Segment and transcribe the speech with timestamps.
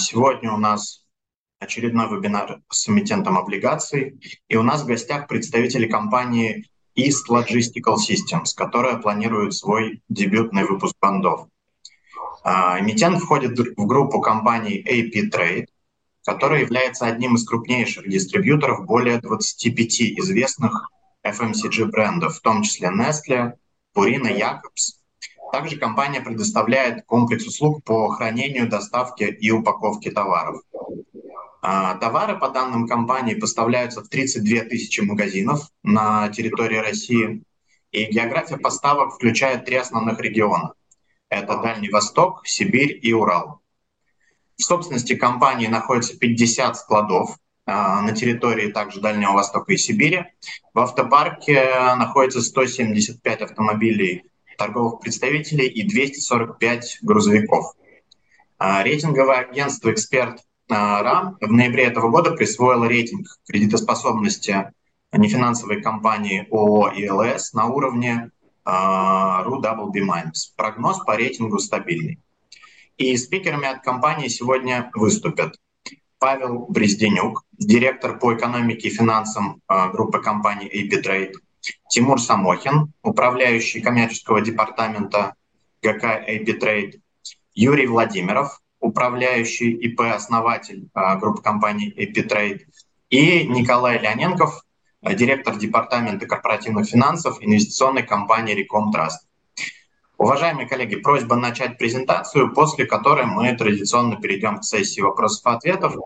[0.00, 1.04] Сегодня у нас
[1.58, 6.64] очередной вебинар с эмитентом облигаций, и у нас в гостях представители компании
[6.96, 11.48] East Logistical Systems, которая планирует свой дебютный выпуск бандов.
[12.44, 15.66] Эмитент входит в группу компаний AP Trade,
[16.24, 20.90] которая является одним из крупнейших дистрибьюторов более 25 известных
[21.26, 23.52] FMCG брендов, в том числе Nestle,
[23.94, 24.99] Purina, Jacobs,
[25.50, 30.62] также компания предоставляет комплекс услуг по хранению, доставке и упаковке товаров.
[31.62, 37.42] А, товары, по данным компании, поставляются в 32 тысячи магазинов на территории России.
[37.92, 40.72] И география поставок включает три основных региона.
[41.28, 43.60] Это Дальний Восток, Сибирь и Урал.
[44.56, 50.24] В собственности компании находится 50 складов а, на территории также Дальнего Востока и Сибири.
[50.72, 51.62] В автопарке
[51.96, 54.29] находится 175 автомобилей
[54.60, 57.72] торговых представителей и 245 грузовиков.
[58.58, 64.72] А, рейтинговое агентство «Эксперт РАМ» в ноябре этого года присвоило рейтинг кредитоспособности
[65.12, 68.30] нефинансовой компании ООО ИЛС на уровне
[68.66, 70.30] RU Double B-.
[70.56, 72.20] Прогноз по рейтингу стабильный.
[72.98, 75.56] И спикерами от компании сегодня выступят
[76.18, 81.32] Павел Брезденюк, директор по экономике и финансам а, группы компаний AP Trade,
[81.88, 85.34] Тимур Самохин, управляющий коммерческого департамента
[85.82, 87.00] ГК AP Trade,
[87.54, 92.60] Юрий Владимиров, управляющий ИП-основатель а, группы компаний AP Trade,
[93.10, 94.62] и Николай Леоненков,
[95.02, 99.26] директор департамента корпоративных финансов инвестиционной компании Recom Trust.
[100.16, 105.96] Уважаемые коллеги, просьба начать презентацию, после которой мы традиционно перейдем к сессии вопросов-ответов.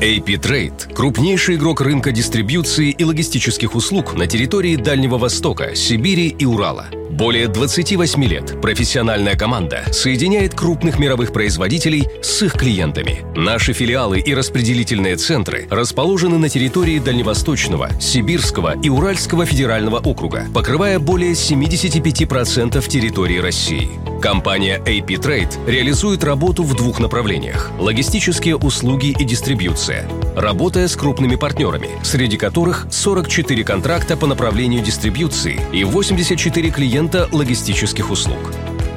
[0.00, 6.44] AP Trade– крупнейший игрок рынка дистрибьюции и логистических услуг на территории Дальнего Востока, Сибири и
[6.44, 6.86] Урала–
[7.18, 13.24] более 28 лет профессиональная команда соединяет крупных мировых производителей с их клиентами.
[13.34, 21.00] Наши филиалы и распределительные центры расположены на территории Дальневосточного, Сибирского и Уральского федерального округа, покрывая
[21.00, 23.88] более 75% территории России.
[24.20, 31.36] Компания AP Trade реализует работу в двух направлениях– логистические услуги и дистрибьюция, работая с крупными
[31.36, 38.38] партнерами, среди которых 44 контракта по направлению дистрибьюции и 84 клиента логистических услуг.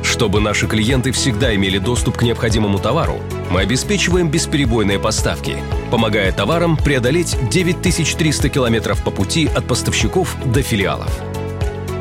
[0.02, 3.20] Чтобы наши клиенты всегда имели доступ к необходимому товару,
[3.52, 5.56] мы обеспечиваем бесперебойные поставки,
[5.92, 11.31] помогая товарам преодолеть 9300 километров по пути от поставщиков до филиалов.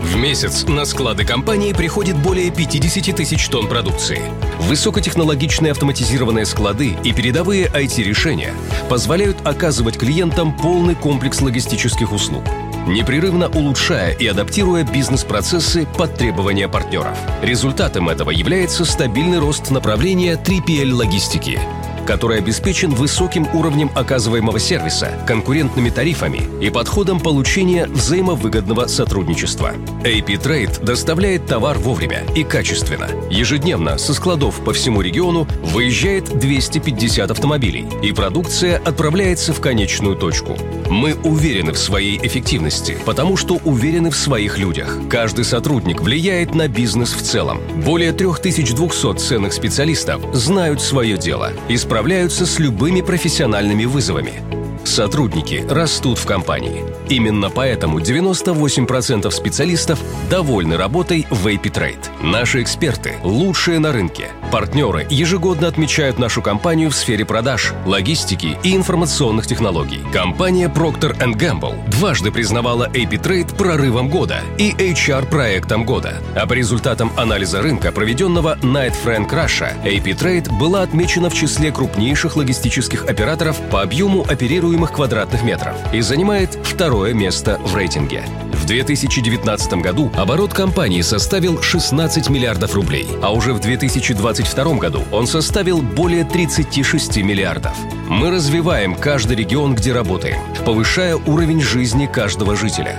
[0.00, 4.22] В месяц на склады компании приходит более 50 тысяч тонн продукции.
[4.60, 8.54] Высокотехнологичные автоматизированные склады и передовые IT-решения
[8.88, 12.42] позволяют оказывать клиентам полный комплекс логистических услуг–
[12.86, 17.16] непрерывно улучшая и адаптируя бизнес-процессы под требования партнеров.
[17.42, 21.60] Результатом этого является стабильный рост направления 3PL-логистики,
[22.06, 29.72] который обеспечен высоким уровнем оказываемого сервиса, конкурентными тарифами и подходом получения взаимовыгодного сотрудничества.
[30.04, 33.08] AP Trade доставляет товар вовремя и качественно.
[33.30, 40.56] Ежедневно со складов по всему региону выезжает 250 автомобилей, и продукция отправляется в конечную точку.
[40.88, 44.96] Мы уверены в своей эффективности, потому что уверены в своих людях.
[45.08, 47.60] Каждый сотрудник влияет на бизнес в целом.
[47.84, 54.59] Более 3200 ценных специалистов знают свое дело и справляются с любыми профессиональными вызовами.
[54.84, 56.84] Сотрудники растут в компании.
[57.08, 62.22] Именно поэтому 98% специалистов довольны работой в AP Trade.
[62.22, 64.28] Наши эксперты– лучшие на рынке.
[64.50, 70.00] Партнеры ежегодно отмечают нашу компанию в сфере продаж, логистики и информационных технологий.
[70.12, 76.20] Компания Procter Gamble дважды признавала AP Trade прорывом года и HR-проектом года.
[76.34, 81.70] А по результатам анализа рынка, проведенного Night Frank Russia, AP Trade была отмечена в числе
[81.70, 84.24] крупнейших логистических операторов по объему
[84.70, 88.22] оперируемых квадратных метров и занимает второе место в рейтинге.
[88.52, 95.26] В 2019 году оборот компании составил 16 миллиардов рублей, а уже в 2022 году он
[95.26, 97.72] составил более 36 миллиардов.
[98.08, 102.96] Мы развиваем каждый регион, где работаем, повышая уровень жизни каждого жителя.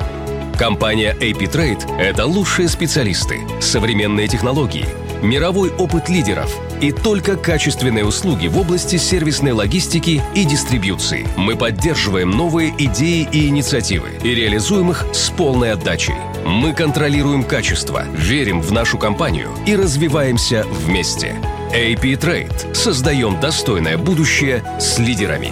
[0.58, 4.86] Компания AP Trade– это лучшие специалисты, современные технологии,
[5.22, 11.28] мировой опыт лидеров– и только качественные услуги в области сервисной логистики и дистрибьюции.
[11.38, 16.16] Мы поддерживаем новые идеи и инициативы и реализуем их с полной отдачей.
[16.46, 21.36] Мы контролируем качество, верим в нашу компанию и развиваемся вместе.
[21.74, 22.74] AP Trade.
[22.74, 25.52] Создаем достойное будущее с лидерами.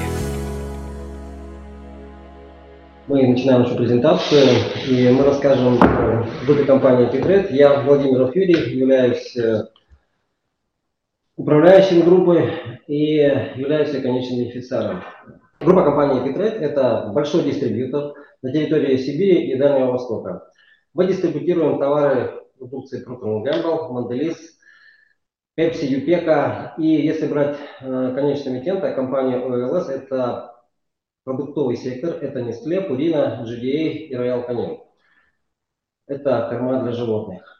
[3.07, 4.49] Мы начинаем нашу презентацию,
[4.87, 7.47] и мы расскажем о группе компании Trade.
[7.51, 9.63] Я Владимир Юрий, являюсь э,
[11.39, 12.51] управляющим группы
[12.87, 13.13] и
[13.55, 15.01] являюсь конечным бенефициаром.
[15.61, 20.51] Группа компании Питред– это большой дистрибьютор на территории Сибири и Дальнего Востока.
[20.93, 24.35] Мы дистрибутируем товары продукции Procter Gamble, Mondelez,
[25.57, 26.73] Pepsi, Юпека.
[26.77, 30.53] И если брать э, конечного эмитента, компания OLS– это
[31.23, 34.79] продуктовый сектор, это Nestle, Purina, GDA и Royal Canin.
[36.05, 37.58] Это корма для животных.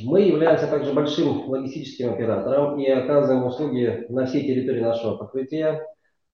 [0.00, 5.86] Мы являемся также большим логистическим оператором и оказываем услуги на всей территории нашего покрытия.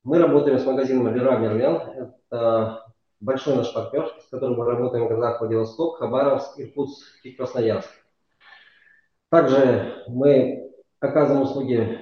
[0.04, 2.12] Мы работаем с магазином Лера Мерлен.
[2.20, 2.84] Это
[3.20, 7.90] большой наш партнер, с которым мы работаем в городах Владивосток, Хабаровск, Иркутск и Красноярск.
[9.28, 10.70] Также мы
[11.00, 11.98] оказываем услуги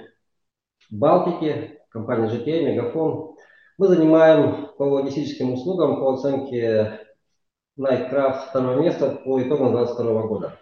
[0.91, 3.35] Балтики, компания GTA, Мегафон.
[3.79, 7.01] Мы занимаем по логистическим услугам по оценке
[7.79, 10.59] Nightcraft второе место по итогам 2022 года.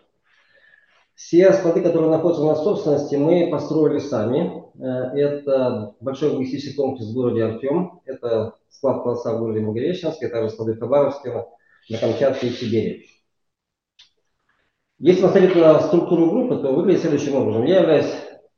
[1.15, 4.65] Все склады, которые находятся у нас в собственности, мы построили сами.
[4.81, 8.01] Э, это большой логистический комплекс в городе Артем.
[8.05, 11.47] Это склад класса в городе Могилевщинске, также склады в Хабаровске,
[11.89, 13.07] на Камчатке и Сибири.
[14.99, 17.65] Если посмотреть на структуру группы, то выглядит следующим образом.
[17.65, 18.13] Я являюсь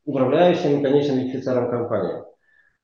[0.05, 2.23] управляющим и конечным бенефициаром компании.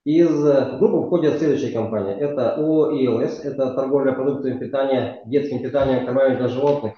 [0.04, 0.30] Из
[0.78, 2.16] группы входят следующие компании.
[2.16, 6.94] Это ООО ИЛС, это торговля продуктами питания, детским питанием, кормами для животных.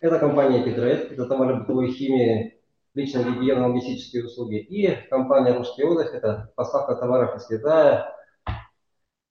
[0.00, 2.60] Это компания Петрет, это товары бытовой химии,
[2.94, 4.58] личной гигиены, логистические услуги.
[4.58, 8.14] И компания Русский отдых, это поставка товаров из Китая.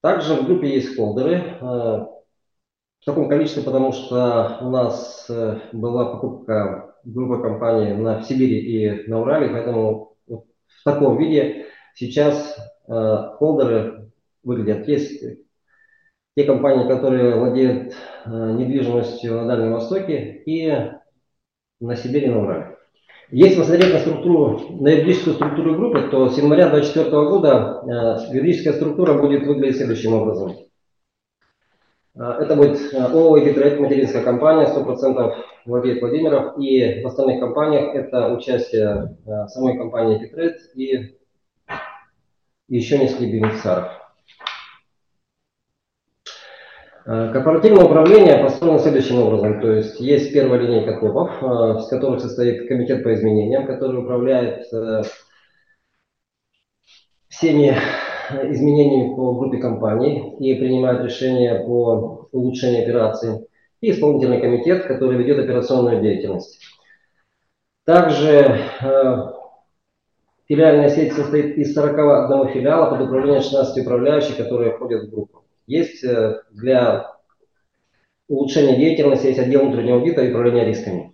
[0.01, 6.13] Также в группе есть холдеры э, в таком количестве, потому что у нас э, была
[6.13, 11.65] покупка группы компаний на, Сибири и на Урале, поэтому в таком виде
[11.95, 14.11] сейчас Э, холдеры
[14.43, 14.87] выглядят.
[14.87, 15.23] Есть
[16.37, 17.95] те компании, которые владеют
[18.25, 20.71] э, недвижимостью на Дальнем Востоке и
[21.79, 22.77] на Сибири и на Урале.
[23.31, 27.81] Если посмотреть на структуру, на юридическую структуру группы, то с января 2024 года
[28.29, 30.57] э, юридическая структура будет выглядеть следующим образом.
[32.13, 35.33] Это будет ООО «Эпитрейд», материнская компания, 100%
[35.65, 39.17] владеет Владимиров, и в остальных компаниях это участие
[39.47, 41.15] самой компании «Эпитрейд» и
[42.67, 43.91] еще несколько бенефициаров.
[46.96, 49.61] Э, корпоративное управление построено следующим образом.
[49.61, 55.03] То есть есть первая линейка э, из которых состоит комитет по изменениям, который управляет э,
[57.29, 57.75] всеми
[58.49, 63.47] изменениями по группе компаний и принимает решения по улучшению операций.
[63.79, 66.59] И исполнительный комитет, который ведет операционную деятельность.
[67.85, 68.59] Также
[70.47, 75.43] Филиальная сеть состоит из 41 филиала под управлением 16 управляющих, которые входят в группу.
[75.67, 77.11] Есть э, для
[78.29, 81.13] улучшения деятельности есть отдел внутреннего аудита и управления рисками.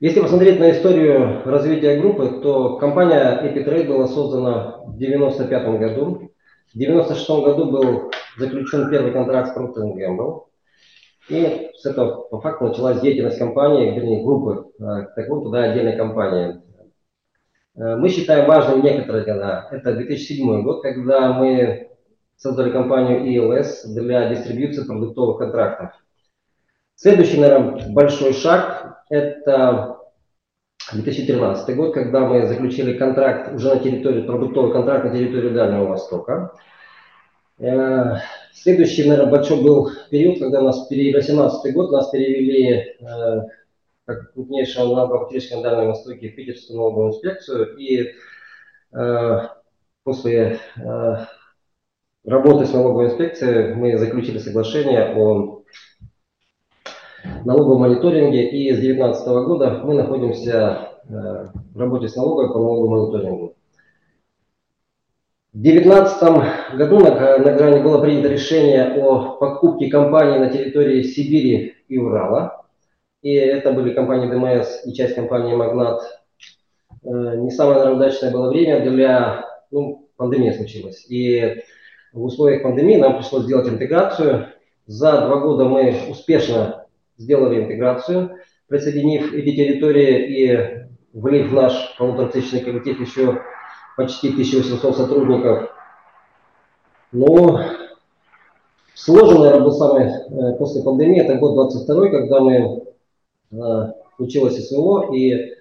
[0.00, 6.04] Если посмотреть на историю развития группы, то компания Epitrade была создана в 1995 году.
[6.72, 10.44] В 1996 году был заключен первый контракт с Procter Gamble.
[11.28, 15.96] И с этого по факту началась деятельность компании, вернее группы, э, так вот туда отдельной
[15.96, 16.62] компании.
[17.78, 19.68] Э, мы считаем важным некоторые года.
[19.70, 21.90] Это 2007 год, когда мы
[22.36, 25.90] создали компанию ELS для дистрибьюции продуктовых контрактов.
[26.94, 29.98] Следующий, наверное, большой шаг– это
[30.92, 36.54] 2013 год, когда мы заключили контракт уже на территории, продуктовый контракт на территории Дальнего Востока.
[37.60, 38.16] Э,
[38.52, 43.40] следующий, наверное, большой был период, когда нас перевели, 18 год, нас перевели э,
[44.08, 47.76] как крупнейшего налогоплательщика на Дальнем Востоке Питерскую налоговую инспекцию.
[47.76, 48.14] И
[48.94, 49.40] э,
[50.02, 50.60] после
[52.24, 55.62] работы с налоговой инспекцией мы заключили соглашение о
[57.44, 58.48] налоговом мониторинге.
[58.48, 63.56] И с 2019 года мы находимся в работе с налоговой по налоговому мониторингу.
[65.52, 71.74] В 2019 году на, на грани было принято решение о покупке компаний на территории Сибири
[71.88, 72.57] и Урала.
[73.22, 76.02] И это были компании ДМС и часть компании Магнат.
[77.04, 79.44] Э, не самое наверное, удачное было время для...
[79.70, 81.04] Ну, пандемия случилась.
[81.08, 81.62] И
[82.12, 84.48] в условиях пандемии нам пришлось сделать интеграцию.
[84.86, 92.60] За два года мы успешно сделали интеграцию, присоединив эти территории и влив в наш полуторатысячный
[92.60, 93.42] коллектив еще
[93.96, 95.70] почти 1800 сотрудников.
[97.10, 97.60] Но
[98.94, 102.87] сложный, наверное, был самый э, после пандемии, это год 22 когда мы
[103.50, 103.56] э,
[104.18, 105.54] училась СВО, и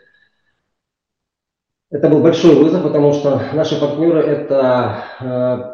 [1.90, 5.74] это был большой вызов, потому что наши партнеры– это э,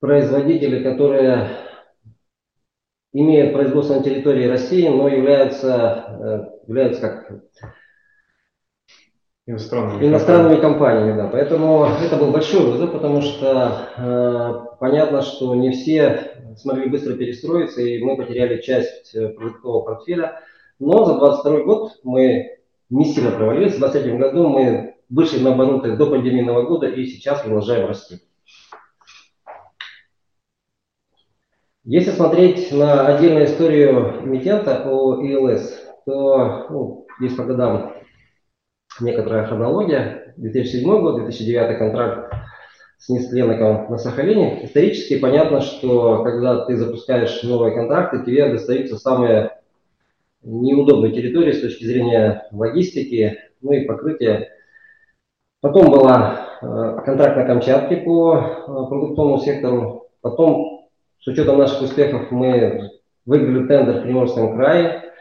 [0.00, 1.48] производители, которые
[3.12, 7.42] имеют производство на территории России, но являются, являются как
[9.46, 11.10] Иностранными, иностранными компаниями.
[11.10, 11.28] компаниями, да.
[11.28, 17.82] Поэтому это был большой вызов, потому что э, понятно, что не все смогли быстро перестроиться,
[17.82, 20.40] и мы потеряли часть э, продуктового портфеля.
[20.78, 22.58] Но за 22 год мы
[22.90, 23.74] не сильно провалились.
[23.74, 28.20] В 2023 году мы вышли на обороты до пандемийного года и сейчас продолжаем расти.
[31.84, 35.70] Если смотреть на отдельную историю эмитента о ELS,
[36.06, 37.92] то ну, здесь по годам
[39.00, 40.34] некоторая хронология.
[40.38, 42.32] 2007 год, 2009 контракт
[42.98, 44.64] с Нестленоком на Сахалине.
[44.64, 49.58] Исторически понятно, что когда ты запускаешь новые контракты, тебе достаются самые
[50.44, 54.50] неудобные территории с точки зрения логистики, ну и покрытия.
[55.60, 60.08] Потом была э, контракт на Камчатке по э, продуктовому сектору.
[60.20, 60.88] Потом,
[61.20, 62.90] с учетом наших успехов, мы
[63.24, 65.12] выиграли тендер в Приморском крае.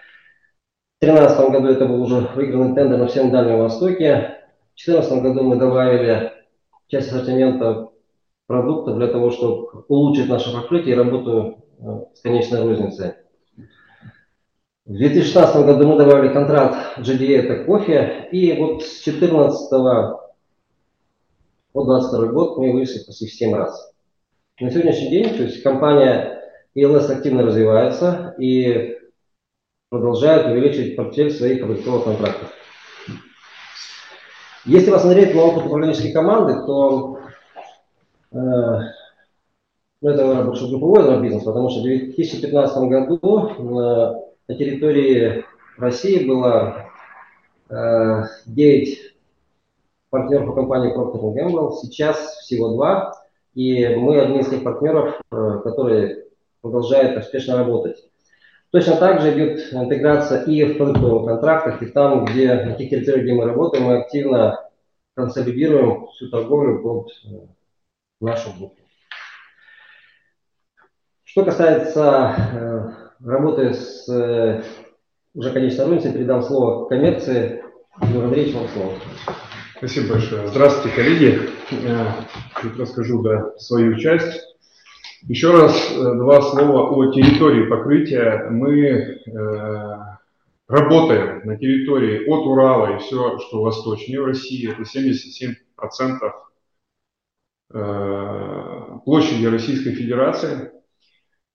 [1.02, 4.38] В 2013 году это был уже выигранный тендер на всем Дальнем Востоке.
[4.76, 6.34] В 2014 году мы добавили
[6.88, 7.90] часть ассортимента
[8.48, 13.14] продукта для того, чтобы улучшить наше покрытие и работу э, с конечной розницей.
[14.86, 19.70] В 2016 году мы добавили контракт GDA, это кофе, и вот с 2014
[21.72, 23.94] по 2022 год мы вышли почти в 7 раз.
[24.60, 26.38] На сегодняшний день то есть компания
[26.76, 28.98] ELS активно развивается и
[29.88, 32.52] продолжает увеличивать портфель своих продуктовых контрактов.
[34.66, 37.20] Если посмотреть на опыт управленческой команды, то
[38.34, 38.38] э,
[40.02, 45.46] ну, это, больше групповой бизнес, потому что в 2015 году э, на территории
[45.78, 46.90] России было
[47.70, 49.14] э, 9
[50.10, 53.14] партнеров по компании Procter Gamble, сейчас всего два,
[53.54, 56.26] и мы одни из тех партнеров, э, которые
[56.62, 57.98] продолжают успешно работать.
[58.72, 63.24] Точно так же идет интеграция и в продуктовых контрактах, и там, где, на тех территориях,
[63.24, 64.70] где мы работаем, мы активно
[65.16, 67.48] консолидируем всю торговлю под э,
[68.20, 68.78] нашу группу.
[71.24, 74.64] Что касается э, работы с э,
[75.34, 77.64] уже конечной розницей, передам слово коммерции.
[78.02, 78.94] Юрий Андреевич, вам слово.
[79.78, 80.48] Спасибо большое.
[80.48, 81.50] Здравствуйте, коллеги.
[81.84, 82.16] Я
[82.78, 84.42] расскажу да, свою часть.
[85.28, 88.48] Еще раз э, два слова о территории покрытия.
[88.50, 89.20] Мы э,
[90.68, 94.70] работаем на территории от Урала и все, что восточнее в России.
[94.70, 96.32] Это 77%
[97.74, 100.72] э, площади Российской Федерации.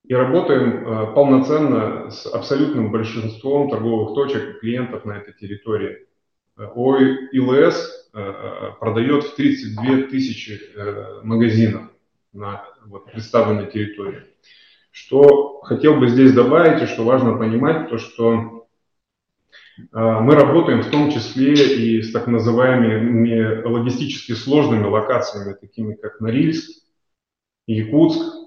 [0.08, 6.06] И работаем э, полноценно с абсолютным большинством торговых точек и клиентов на этой территории.
[6.56, 6.64] Э,
[8.14, 10.58] э, продает в 32 тысячи
[11.22, 11.90] магазинов
[12.32, 14.22] на вот, представленной территории.
[14.90, 18.66] Что хотел бы здесь добавить и что важно понимать, то что
[19.92, 26.82] мы работаем в том числе и с так называемыми логистически сложными локациями, такими как Норильск,
[27.66, 28.37] Якутск,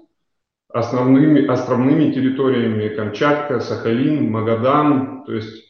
[0.72, 5.24] основными островными территориями Камчатка, Сахалин, Магадан.
[5.24, 5.64] То есть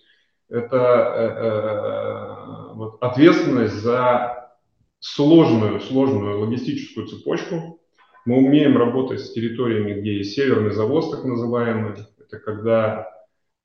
[0.49, 4.50] это э, э, вот, ответственность за
[5.00, 7.80] сложную, сложную логистическую цепочку.
[8.25, 11.94] Мы умеем работать с территориями, где есть северный завоз, так называемый.
[12.21, 13.09] Это когда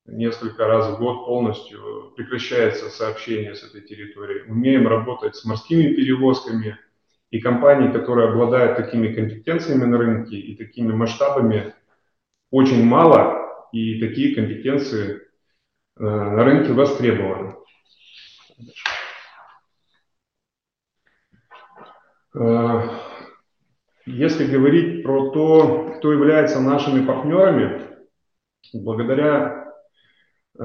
[0.08, 4.50] несколько раз в год полностью прекращается сообщение с этой территорией.
[4.50, 6.78] Умеем работать с морскими перевозками–
[7.32, 11.74] и компаний, которые обладают такими компетенциями на рынке и такими масштабами,
[12.52, 15.22] очень мало, и такие компетенции
[15.98, 17.56] э, на рынке востребованы.
[22.34, 22.82] Э,
[24.06, 27.82] если говорить про то, кто является нашими партнерами,
[28.74, 29.74] благодаря
[30.58, 30.64] э,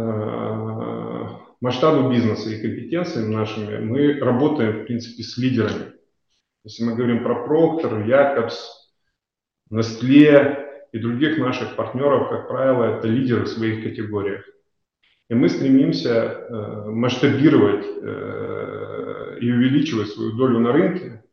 [1.61, 5.93] масштабу бизнеса и компетенциям нашими, мы работаем, в принципе, с лидерами.
[6.65, 8.55] Если мы говорим про Procter, Jacobs,
[9.71, 14.45] Nestle и других наших партнеров, как правило, это лидеры в своих категориях.
[15.29, 21.25] И мы стремимся э, масштабировать э, и увеличивать свою долю на рынке.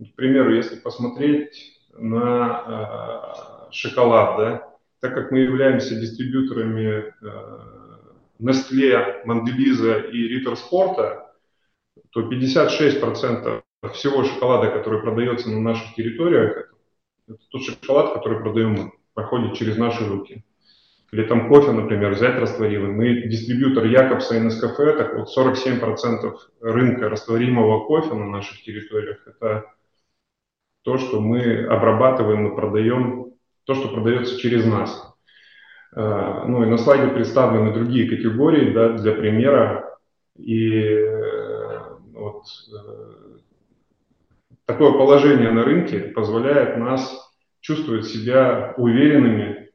[0.00, 7.92] К примеру, если посмотреть на э, шоколад, да, так как мы являемся дистрибьюторами э,
[8.40, 11.34] Nestle, Mondeleza и Ritter Спорта,
[12.10, 16.74] то 56% всего шоколада, который продается на наших территориях,
[17.28, 20.44] это тот шоколад, который продаем мы, проходит через наши руки.
[21.10, 22.90] Или там кофе, например, взять растворимый.
[22.90, 29.64] Мы дистрибьютор Якобса и Нескафе, так вот 47% рынка растворимого кофе на наших территориях– это
[30.82, 33.32] то, что мы обрабатываем и продаем,
[33.64, 35.14] то, что продается через нас.
[35.94, 39.98] Э, ну и на слайде представлены другие категории, да, для примера.
[40.36, 42.44] И э, вот вот
[44.68, 49.70] такое положение на рынке позволяет нас чувствовать себя уверенными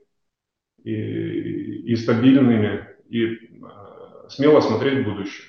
[0.84, 3.60] и, и стабильными, и
[4.30, 5.48] смело смотреть в будущее.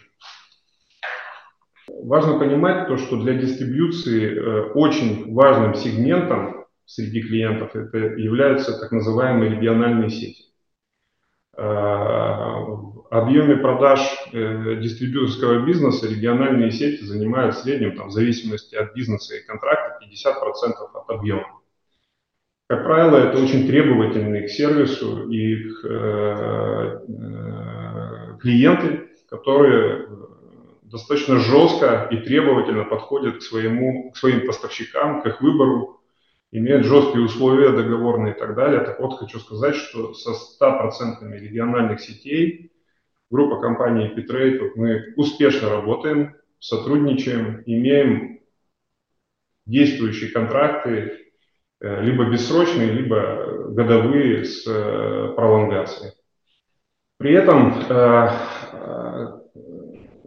[1.88, 9.56] Важно понимать то, что для дистрибьюции очень важным сегментом среди клиентов это являются так называемые
[9.56, 10.44] региональные сети.
[13.14, 14.00] Объеме продаж
[14.32, 20.04] э, дистрибьюторского бизнеса региональные сети занимают в среднем, там, в зависимости от бизнеса и контракта,
[20.04, 21.60] 50% от объема.
[22.66, 30.08] Как правило, это очень требовательные к сервису и к, э, э, клиенты, которые
[30.82, 36.00] достаточно жестко и требовательно подходят к, своему, к своим поставщикам, к их выбору,
[36.50, 38.80] имеют жесткие условия договорные и так далее.
[38.80, 42.72] Так вот, хочу сказать, что со 100% региональных сетей
[43.30, 48.40] группа компаний Pitrade, мы успешно работаем, сотрудничаем, имеем
[49.66, 51.30] действующие контракты,
[51.80, 56.12] э, либо бессрочные, либо годовые с э, пролонгацией.
[57.18, 58.28] При этом э,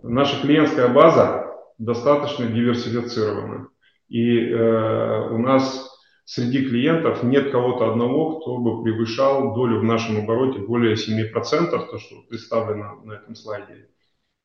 [0.03, 3.69] наша клиентская база достаточно диверсифицирована.
[4.09, 5.96] И у нас
[6.27, 11.97] среди клиентов нет кого-то одного, кто бы превышал долю в нашем обороте более 7%, то,
[11.97, 13.87] что представлено на этом слайде.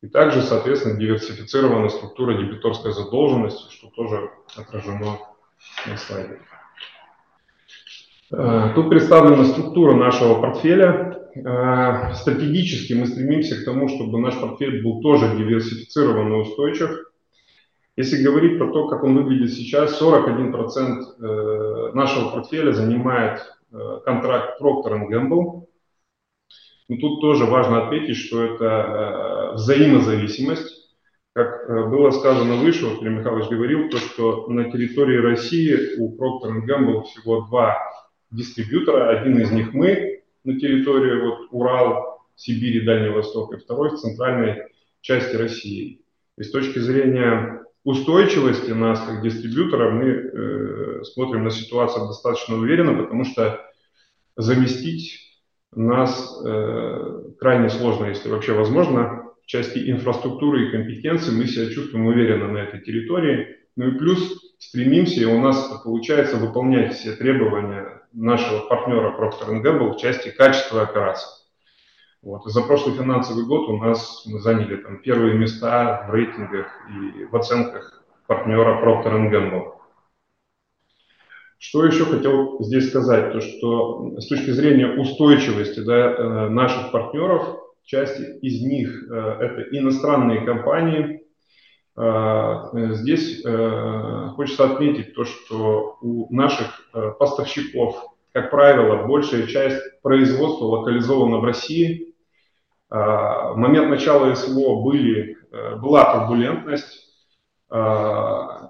[0.01, 5.19] И также, соответственно, диверсифицирована структура дебиторской задолженности, что тоже отражено
[5.85, 6.39] на слайде.
[8.31, 11.19] Э, тут представлена структура нашего портфеля.
[11.35, 17.12] Э, стратегически мы стремимся к тому, чтобы наш портфель был тоже диверсифицирован и устойчив.
[17.95, 24.59] Если говорить про то, как он выглядит сейчас, 41% э, нашего портфеля занимает э, контракт
[24.59, 25.67] Procter Gamble.
[26.89, 30.81] Но тут тоже важно отметить, что это э, взаимозависимость.
[31.33, 36.65] Как было сказано выше, вот Илья Михайлович говорил, то, что на территории России у Procter
[36.67, 37.77] Gamble всего два
[38.31, 39.19] дистрибьютора.
[39.19, 44.63] Один из них мы на территории вот, Урал, Сибири, Дальний Восток, и второй в центральной
[45.01, 46.01] части России.
[46.37, 53.03] И с точки зрения устойчивости нас как дистрибьютора мы э, смотрим на ситуацию достаточно уверенно,
[53.03, 53.59] потому что
[54.35, 55.19] заместить
[55.75, 59.19] нас э, крайне сложно, если вообще возможно.
[59.43, 63.57] В части инфраструктуры и компетенции мы себя чувствуем уверенно на этой территории.
[63.75, 69.93] Ну и плюс стремимся, и у нас получается выполнять все требования нашего партнера Procter Gamble
[69.93, 71.42] в части качества операций.
[72.23, 72.45] Вот.
[72.45, 77.35] за прошлый финансовый год у нас мы заняли там первые места в рейтингах и в
[77.35, 79.73] оценках партнера Procter Gamble.
[81.57, 87.57] Что еще хотел здесь сказать, то что с точки зрения устойчивости да, э, наших партнеров,
[87.83, 91.25] часть из них э, это иностранные компании.
[91.97, 93.43] Э, здесь
[94.35, 102.12] хочется отметить то, что у наших поставщиков, как правило, большая часть производства локализована в России,
[102.97, 107.03] в момент начала СВО были, э, была турбулентность,
[107.69, 108.69] а,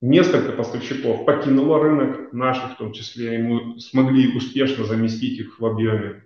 [0.00, 5.66] несколько поставщиков покинуло рынок, наших в том числе, и мы смогли успешно заместить их в
[5.66, 6.24] объеме.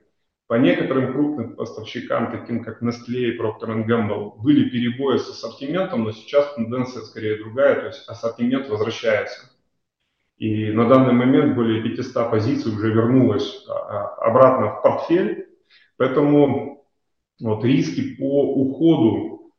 [0.49, 6.13] По некоторым крупным поставщикам, таким как Nestle и Procter Gamble, были перебои с ассортиментом, но
[6.13, 9.51] сейчас тенденция скорее другая, то есть ассортимент возвращается.
[10.37, 15.49] И на данный момент более 500 позиций уже вернулось а, обратно в портфель.
[15.97, 16.84] Поэтому
[17.41, 19.53] вот, риски по уходу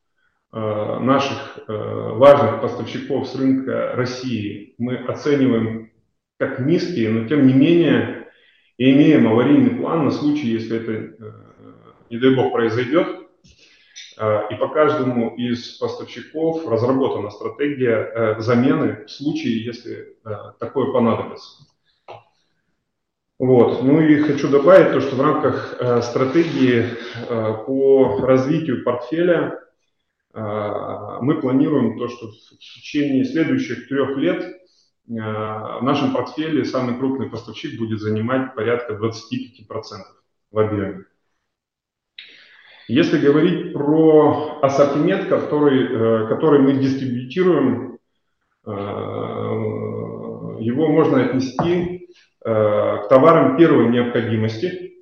[0.54, 1.74] э, наших э,
[2.14, 5.92] важных поставщиков с рынка России мы оцениваем
[6.38, 8.28] как низкие, но тем не менее
[8.78, 11.32] имеем аварийный план на случай, если это, э,
[12.10, 13.26] не дай бог, произойдет.
[14.18, 20.92] Э, и по каждому из поставщиков разработана стратегия э, замены в случае, если э, такое
[20.92, 21.75] понадобится.
[23.38, 23.84] Вот.
[23.84, 29.60] Ну и хочу добавить то, что в рамках э, стратегии э, по развитию портфеля
[30.34, 30.40] э,
[31.20, 34.54] мы планируем то, что в течение следующих трех лет э,
[35.08, 39.00] в нашем портфеле самый крупный поставщик будет занимать порядка 25%
[40.52, 41.04] в объеме.
[42.88, 47.98] Если говорить про ассортимент, который, э, который мы дистрибьютируем,
[48.66, 48.70] э,
[50.62, 52.05] его можно отнести
[52.46, 54.94] к товарам первой необходимости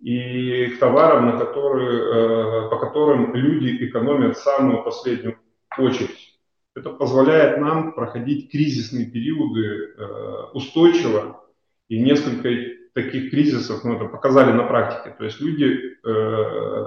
[0.00, 5.36] и к товарам, на которые, э, по которым люди экономят самую последнюю
[5.76, 6.38] очередь.
[6.74, 11.44] Это позволяет нам проходить кризисные периоды э, устойчиво,
[11.88, 12.48] и несколько
[12.94, 15.14] таких кризисов мы это показали на практике.
[15.18, 15.94] То есть люди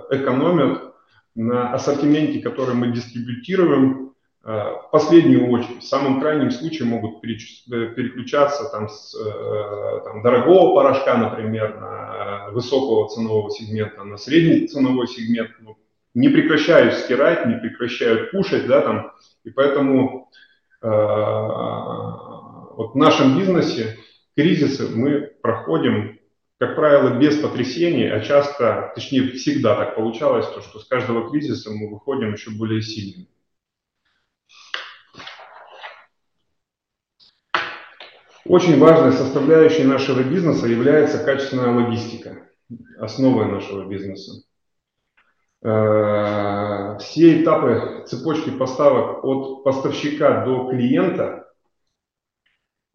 [0.09, 0.95] экономят
[1.35, 4.13] на ассортименте, который мы дистрибутируем,
[4.47, 9.13] в последнюю очередь, в самом крайнем случае могут переключаться там, с
[10.05, 15.51] там, дорогого порошка, например, на высокого ценового сегмента, на средний ценовой сегмент.
[15.59, 15.75] Ну,
[16.17, 19.11] не прекращают стирать, не прекращают кушать, да, там,
[19.43, 20.31] и поэтому
[20.81, 23.99] э, вот в нашем бизнесе
[24.35, 26.19] кризисы мы проходим,
[26.57, 31.69] как правило, без потрясений, а часто, точнее, всегда так получалось, то, что с каждого кризиса
[31.69, 33.27] мы выходим еще более сильными.
[38.49, 42.47] Очень важной составляющей нашего бизнеса является качественная логистика,
[42.97, 44.43] основой нашего бизнеса.
[45.61, 51.47] Э, все этапы цепочки поставок от поставщика до клиента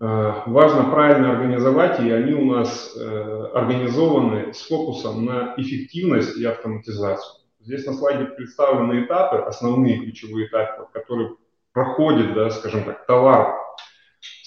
[0.00, 6.46] э, важно правильно организовать, и они у нас э, организованы с фокусом на эффективность и
[6.46, 7.42] автоматизацию.
[7.60, 11.34] Здесь на слайде представлены этапы, основные ключевые этапы, которые
[11.72, 13.61] проходит, да, скажем так, товар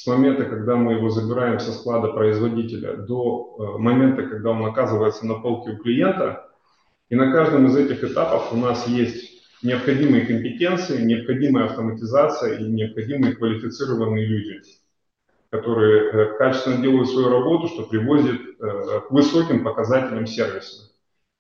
[0.06, 5.36] с момента, когда мы его забираем со склада производителя, до момента, когда он оказывается на
[5.36, 6.46] полке у клиента–
[7.10, 13.36] и на каждом из этих этапов у нас есть необходимые компетенции, необходимая автоматизация и необходимые
[13.36, 14.62] квалифицированные люди,
[15.52, 20.92] которые э, качественно делают свою работу, что приводит э, к высоким показателям сервиса.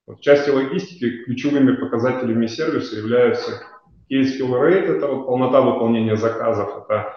[0.06, 3.64] В части логистики ключевыми показателями сервиса являются
[4.12, 7.16] case fill rate, это вот полнота выполнения заказов, это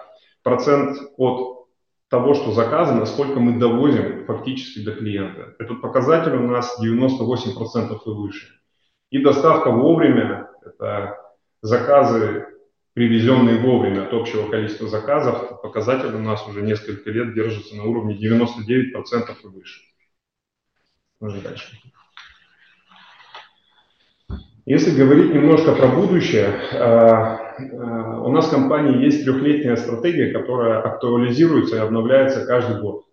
[0.49, 1.67] процент от
[2.09, 5.55] того, что заказано, сколько мы довозим фактически до клиента.
[5.59, 8.47] Этот показатель у нас 98% и выше.
[9.11, 11.17] И доставка вовремя, это
[11.61, 12.47] заказы,
[12.93, 18.15] привезенные вовремя от общего количества заказов, показатель у нас уже несколько лет держится на уровне
[18.15, 19.81] 99% и выше.
[21.19, 21.77] Можно дальше.
[24.65, 31.75] Если говорить немножко про будущее, а, у нас в компании есть трехлетняя стратегия, которая актуализируется
[31.75, 33.05] и обновляется каждый год.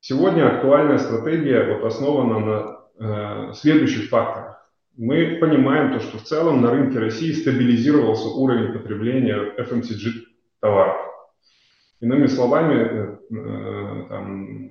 [0.00, 4.68] Сегодня актуальная стратегия вот основана на э, следующих факторах.
[4.96, 10.10] Мы понимаем то, что в целом на рынке России стабилизировался уровень потребления FMCG
[10.60, 10.96] товаров.
[12.00, 14.70] Иными словами, э, э, там,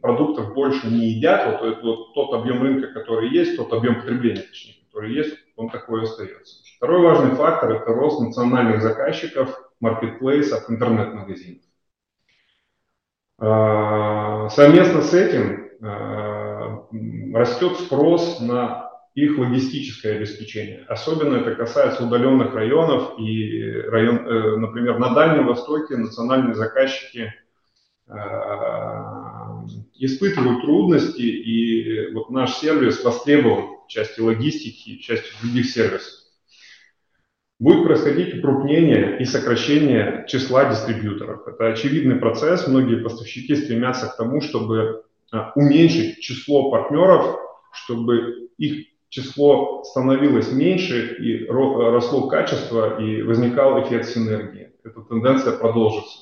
[0.00, 4.81] продуктов больше не едят, вот, вот тот объем рынка, который есть, тот объем потребления, точнее,
[5.02, 6.62] который есть, он такой остается.
[6.76, 11.62] Второй важный фактор– это рост национальных заказчиков, маркетплейсов, интернет-магазинов.
[13.38, 16.86] А, совместно с этим а,
[17.34, 20.84] растет спрос на их логистическое обеспечение.
[20.88, 27.34] Особенно это касается удаленных районов и район, э, например, на Дальнем Востоке национальные заказчики
[28.08, 29.64] а,
[29.96, 36.20] испытывают трудности, и вот наш сервис востребован части логистики, части других сервисов.
[37.58, 41.46] Будет происходить укрупнение и сокращение числа дистрибьюторов.
[41.46, 42.66] Это очевидный процесс.
[42.66, 47.38] Многие поставщики стремятся к тому, чтобы а, уменьшить число партнеров,
[47.72, 54.72] чтобы их число становилось меньше и росло качество и возникал эффект синергии.
[54.82, 56.18] Эта тенденция продолжится.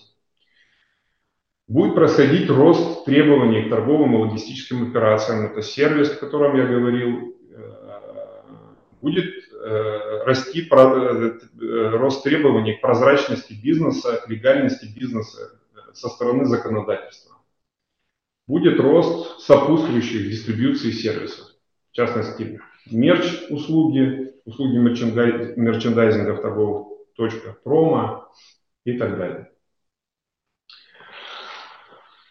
[1.70, 5.46] Будет происходить рост требований к торговым и логистическим операциям.
[5.46, 7.36] Это сервис, о котором я говорил.
[9.00, 15.60] Э, будет э, расти э, рост требований к прозрачности бизнеса, к легальности бизнеса
[15.92, 17.36] со стороны законодательства.
[18.46, 21.46] Будет рост сопутствующих дистрибьюции сервисов.
[21.92, 22.60] В частности,
[22.90, 28.28] мерч услуги, услуги мерчендайзинга в торговых точках, промо
[28.84, 29.50] и так далее.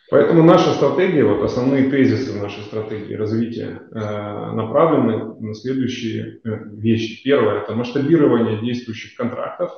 [0.10, 7.24] Поэтому наша стратегия, вот основные тезисы нашей стратегии развития э, направлены на следующие э, вещи.
[7.24, 9.72] Первое– это масштабирование действующих контрактов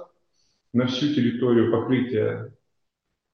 [0.71, 2.53] на всю территорию покрытия,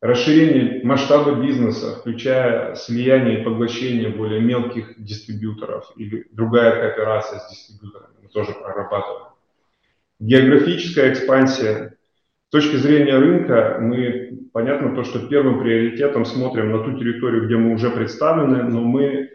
[0.02, 8.16] расширение масштаба бизнеса, включая слияние и поглощение более мелких дистрибьюторов или другая кооперация с дистрибьюторами,
[8.24, 9.34] мы тоже прорабатываем.
[10.20, 11.97] Географическая экспансия
[12.48, 17.58] с точки зрения рынка мы, понятно, то, что первым приоритетом смотрим на ту территорию, где
[17.58, 19.30] мы уже представлены, но мы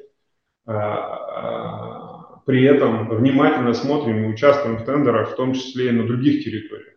[0.65, 6.07] а, а, при этом внимательно смотрим и участвуем в тендерах, в том числе и на
[6.07, 6.95] других территориях.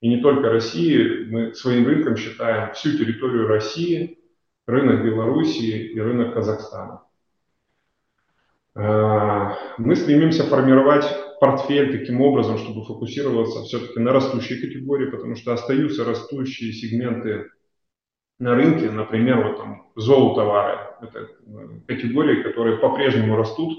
[0.00, 4.18] И не только России, мы своим рынком считаем всю территорию России,
[4.66, 7.02] рынок Белоруссии и рынок Казахстана.
[8.74, 11.04] А, мы стремимся формировать
[11.40, 17.50] портфель таким образом, чтобы фокусироваться все-таки на растущей категории, потому что остаются растущие сегменты
[18.38, 23.78] на рынке, например, вот там золотовары, это э, категории, которые по-прежнему растут,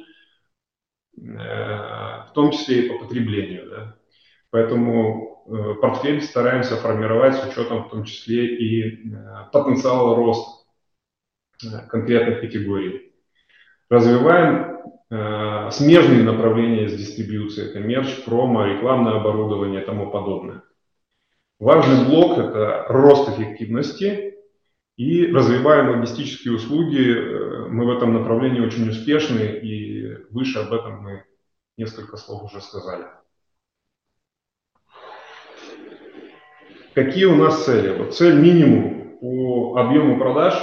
[1.15, 3.69] э, в том числе и по потреблению.
[3.69, 3.97] Да.
[4.49, 9.11] Поэтому э, портфель стараемся формировать с учетом в том числе и
[9.51, 10.65] потенциала роста
[11.89, 13.06] конкретных категорий.
[13.89, 14.77] Развиваем
[15.71, 17.69] смежные направления с дистрибьюцией.
[17.69, 20.63] Это мерч, промо, рекламное оборудование и тому подобное.
[21.59, 24.35] Важный блок– это рост эффективности
[24.95, 27.15] и развиваем логистические услуги.
[27.15, 31.23] Э, мы в этом направлении очень успешны, и выше об этом мы
[31.77, 33.05] несколько слов уже сказали.
[36.93, 37.97] Какие у нас цели?
[37.97, 40.53] Вот цель минимум по объему продаж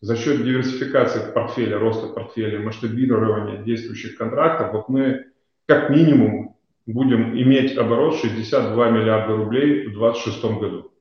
[0.00, 4.72] за счет диверсификации портфеля, роста портфеля, масштабирования действующих контрактов.
[4.72, 5.26] Вот мы
[5.66, 6.56] как минимум
[6.86, 10.92] будем иметь оборот 62 миллиарда рублей в 2026 году.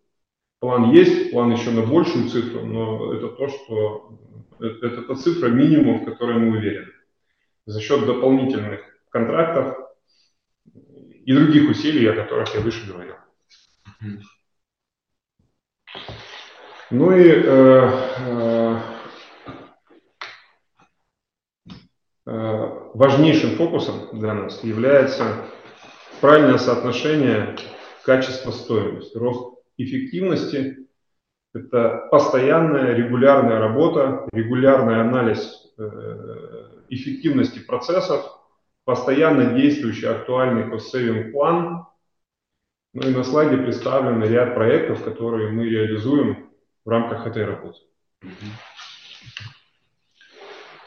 [0.59, 4.19] План есть, план еще на большую цифру, но это то, что
[4.59, 6.91] это, это та цифра минимум, в которой мы уверены.
[7.65, 9.77] За счет дополнительных контрактов
[11.25, 13.15] и других усилий, о которых я выше говорил.
[16.89, 17.91] Ну и э,
[18.27, 18.79] э,
[22.25, 25.45] э, важнейшим фокусом для нас является
[26.21, 27.57] правильное соотношение
[28.05, 30.87] качество-стоимость, рост эффективности–
[31.53, 38.25] это постоянная, регулярная работа, регулярный анализ э, эффективности процессов,
[38.85, 41.85] постоянно действующий актуальный cost-saving план.
[42.93, 46.46] Ну и на слайде представлен ряд проектов, которые мы реализуем
[46.87, 47.79] в рамках этой работы.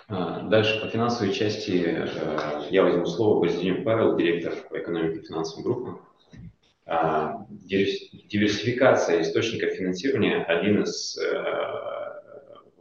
[0.09, 5.27] А, дальше по финансовой части э, я возьму слово Базилин Павел, директор по экономике и
[5.27, 6.01] финансовым группам.
[7.51, 11.45] Диверсификация источников финансирования– один из э,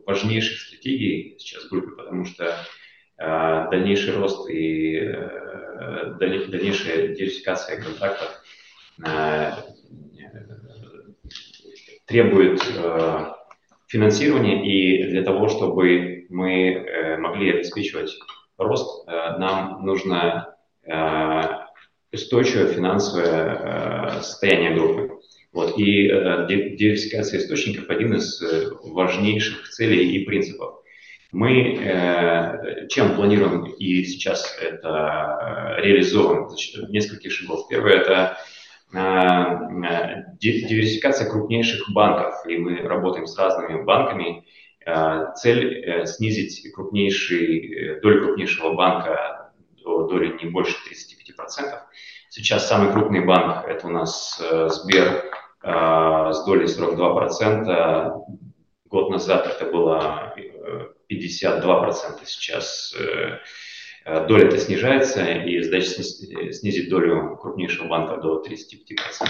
[0.05, 2.45] важнейших стратегий сейчас в группе, потому что
[3.17, 5.13] э, дальнейший рост и
[6.19, 8.41] дальнейшая диверсификация контрактов
[12.09, 12.61] требует
[13.87, 18.11] финансирования, и для того, чтобы мы могли обеспечивать
[18.57, 20.55] рост, нам нужно
[22.11, 25.19] устойчивое финансовое э, состояние группы.
[25.51, 25.77] Вот.
[25.77, 30.75] И э, диверсификация источников– один из э, важнейших целей и принципов.
[31.31, 36.49] Мы э, чем планируем и сейчас это реализовываем?
[36.49, 37.67] Значит, нескольких шагов.
[37.69, 38.35] Первое– это э,
[38.91, 44.45] диверсификация крупнейших банков, и мы работаем с разными банками.
[44.85, 49.51] Э, цель э, снизить крупнейший, долю крупнейшего банка
[49.83, 51.79] до доли не больше 35%.
[52.29, 55.25] Сейчас самый крупный банк– это у нас э, Сбер
[55.63, 58.23] э, с долей 42%.
[58.85, 60.35] Год назад это было
[61.09, 61.09] 52%.
[61.09, 62.95] Э, Сейчас
[64.27, 66.03] доля это снижается, и задача
[66.53, 69.27] снизить долю крупнейшего банка до 35%.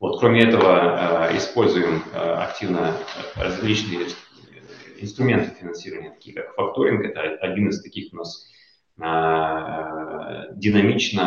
[0.00, 2.94] Вот, кроме этого, используем активно
[3.36, 4.06] различные
[5.00, 7.04] инструменты финансирования, такие как факторинг.
[7.04, 8.48] Это один из таких у нас
[9.00, 11.20] Э, динамично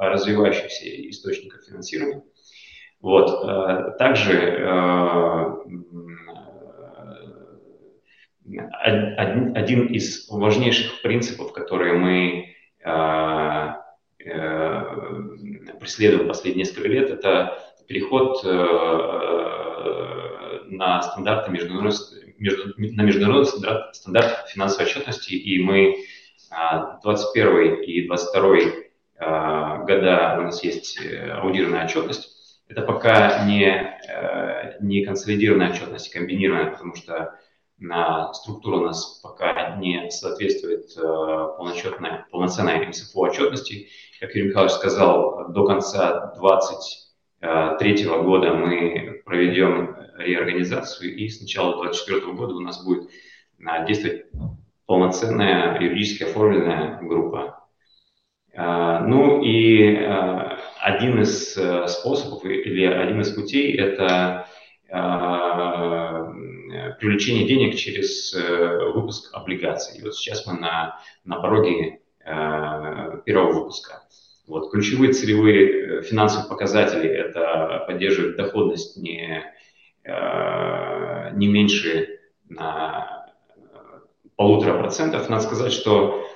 [0.00, 2.24] э, развивающихся источников финансирования.
[3.00, 3.30] Вот.
[3.44, 4.64] Э, также
[8.56, 12.54] один из важнейших принципов, которые мы
[15.80, 18.42] преследуем последние несколько лет, это переход
[20.70, 21.96] на стандарты международных,
[22.38, 25.96] на международный стандарт, стандарт финансовой отчетности, и мы
[27.02, 28.56] 21 и 22
[29.20, 32.62] а, года у нас есть э, аудированная отчетность.
[32.68, 37.34] Это пока не, э, не консолидированная отчетность, а комбинированная, потому что
[38.32, 43.88] структура у нас пока не соответствует э, полноценной, полноценной МСФО отчетности.
[44.20, 52.32] Как Юрий Михайлович сказал, до конца 2023 года мы проведем реорганизацию, и с начала 2024
[52.32, 53.10] года у нас будет
[53.86, 54.26] действовать
[54.86, 57.64] полноценная юридически оформленная группа.
[58.56, 59.94] Ну и
[60.80, 64.46] один из э, способов или один из путей– это
[66.98, 69.98] привлечение денег через э, выпуск облигаций.
[69.98, 72.00] И вот сейчас мы на, на пороге
[73.24, 74.02] первого выпуска.
[74.46, 74.70] Вот.
[74.70, 79.44] Ключевые целевые э, финансовые показатели– это поддерживать доходность не,
[80.04, 82.18] не меньше
[84.36, 85.28] полутора процентов.
[85.28, 86.26] Надо сказать, что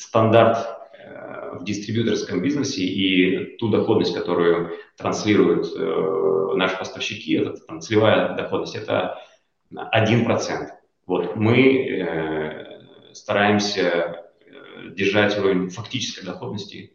[0.00, 0.79] стандарт э,
[1.52, 8.76] в дистрибьюторском бизнесе и ту доходность, которую транслируют э, наши поставщики, это там, целевая доходность,
[8.76, 9.18] это
[9.72, 10.68] 1%.
[11.06, 11.36] Вот.
[11.36, 14.30] Мы э, стараемся
[14.90, 16.92] держать уровень фактической доходности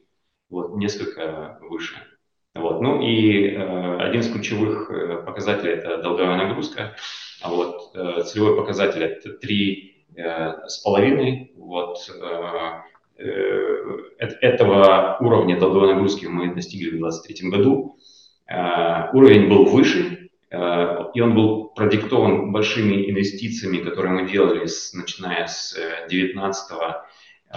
[0.50, 1.96] вот, несколько выше.
[2.54, 2.82] Вот.
[2.82, 6.96] Ну и э, один из ключевых э, показателей– это долговая нагрузка.
[7.42, 11.52] А вот, э, целевой показатель– это три э, с половиной.
[11.58, 12.82] Вот, э, э,
[13.18, 17.98] этого уровня долговой нагрузки мы достигли в 2023 году.
[18.48, 24.94] Э, уровень был выше, э, и он был продиктован большими инвестициями, которые мы делали, с,
[24.94, 25.74] начиная с
[26.08, 27.56] 2019 э,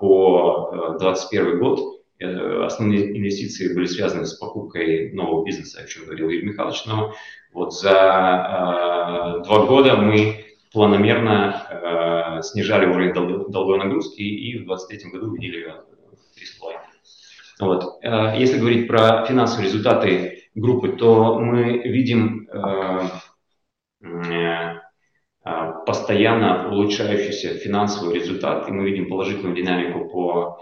[0.00, 1.80] по 2021 год.
[2.20, 6.86] Основные инвестиции были связаны с покупкой нового бизнеса, о чем говорил Юрий Михайлович.
[6.86, 7.12] Но
[7.52, 10.43] вот за два года мы
[10.74, 15.74] планомерно снижали уровень долговой нагрузки и в 2023 году видели
[16.36, 16.74] 3,5.
[17.60, 17.98] Вот.
[18.02, 23.08] Э, если говорить про финансовые результаты группы, то мы видим э,
[24.02, 24.74] э,
[25.86, 30.60] постоянно улучшающийся финансовый результат, и мы видим положительную динамику по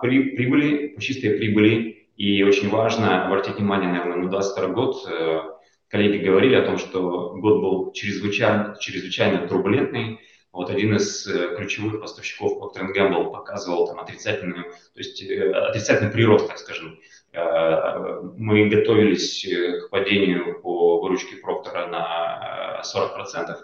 [0.00, 2.08] прибыли, по чистой прибыли.
[2.16, 5.55] И очень важно обратить внимание, наверное, на 2022 год.
[5.96, 10.20] Коллеги говорили о том, что год был чрезвычайно, чрезвычайно турбулентный,
[10.52, 16.10] вот один из э, ключевых поставщиков Procter Gamble показывал там отрицательную, то есть э, отрицательный
[16.10, 16.98] прирост, так скажем.
[17.32, 23.56] Э, мы готовились к падению по выручке Проктора на 40%.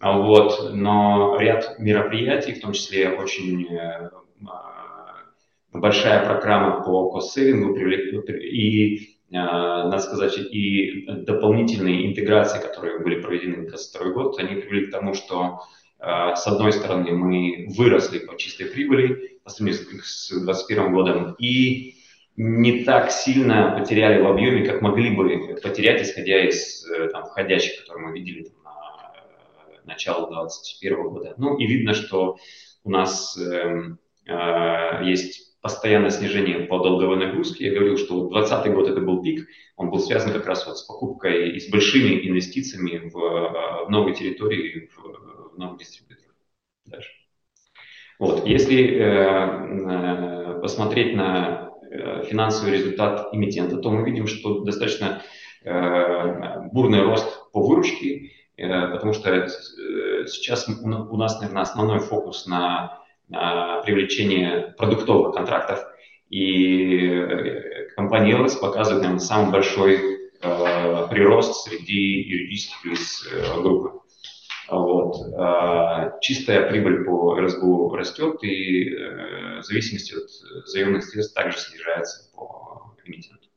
[0.00, 3.68] Вот, но ряд мероприятий, в том числе очень
[5.72, 14.12] большая программа по кост-сейвингу и, надо сказать, и дополнительные интеграции, которые были проведены в 2022
[14.12, 15.60] год, они привели к тому, что
[16.02, 21.94] а, с одной стороны, мы выросли по чистой прибыли по сравнению с 2021 годом и
[22.36, 27.80] не так сильно потеряли в объеме, как могли бы потерять, исходя из э, там, входящих,
[27.80, 31.34] которые мы видели там, на э, начало 2021 года.
[31.36, 32.36] Ну и видно, что
[32.82, 37.66] у нас э, э, есть постоянное снижение по долговой нагрузке.
[37.66, 40.82] Я говорил, что 2020 год это был пик, он был связан как раз вот с
[40.82, 43.14] покупкой и с большими инвестициями в,
[43.86, 46.34] в новые территории, в, в новых дистрибьюторах.
[46.84, 47.10] Дальше.
[48.18, 48.46] Вот.
[48.46, 55.22] Если э, э, посмотреть на э, финансовый результат эмитента, то мы видим, что достаточно
[55.64, 59.48] э, бурный рост по выручке, э, потому что э,
[60.26, 65.84] сейчас у нас, наверное, основной фокус на привлечение продуктовых контрактов,
[66.28, 69.96] и э, компания Ellis показывает, наверное, самый большой
[70.40, 74.00] э, прирост среди юридических лиц э, группы.
[74.70, 75.16] Вот.
[76.22, 80.30] Чистая прибыль по РСБУ растет, и э, в зависимости от
[80.66, 83.48] заемных средств также снижается по эмитенту.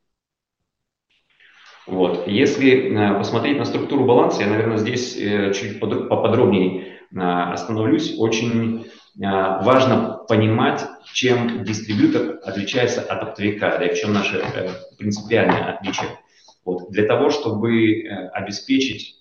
[1.86, 2.26] Вот.
[2.26, 8.18] Если э, посмотреть на структуру баланса, я, наверное, здесь э, чуть поподробнее остановлюсь.
[8.18, 14.44] Очень важно понимать, чем дистрибьютор отличается от оптовика, да, и в чем наше
[14.98, 16.08] принципиальное отличие.
[16.64, 16.90] Вот.
[16.90, 18.02] Для того, чтобы
[18.32, 19.16] обеспечить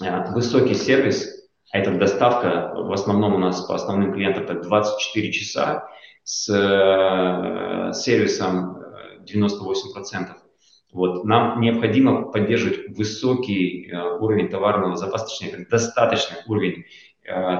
[0.00, 5.32] Э, высокий сервис, а это доставка в основном у нас по основным клиентам это 24
[5.32, 5.88] часа
[6.24, 8.78] с э, сервисом
[9.24, 10.22] 98%.
[10.22, 10.26] Э,
[10.92, 11.24] вот.
[11.24, 16.84] Нам необходимо поддерживать высокий уровень товарного запаса, точнее, достаточный уровень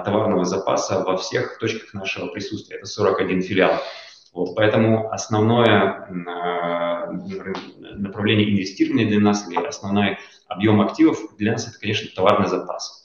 [0.04, 2.76] товарного запаса во всех точках нашего присутствия.
[2.76, 3.74] Это 41 филиал.
[4.32, 6.06] Вот, поэтому основное
[7.96, 13.00] направление инвестирования для нас или основной объем активов для нас это, конечно, товарный запас.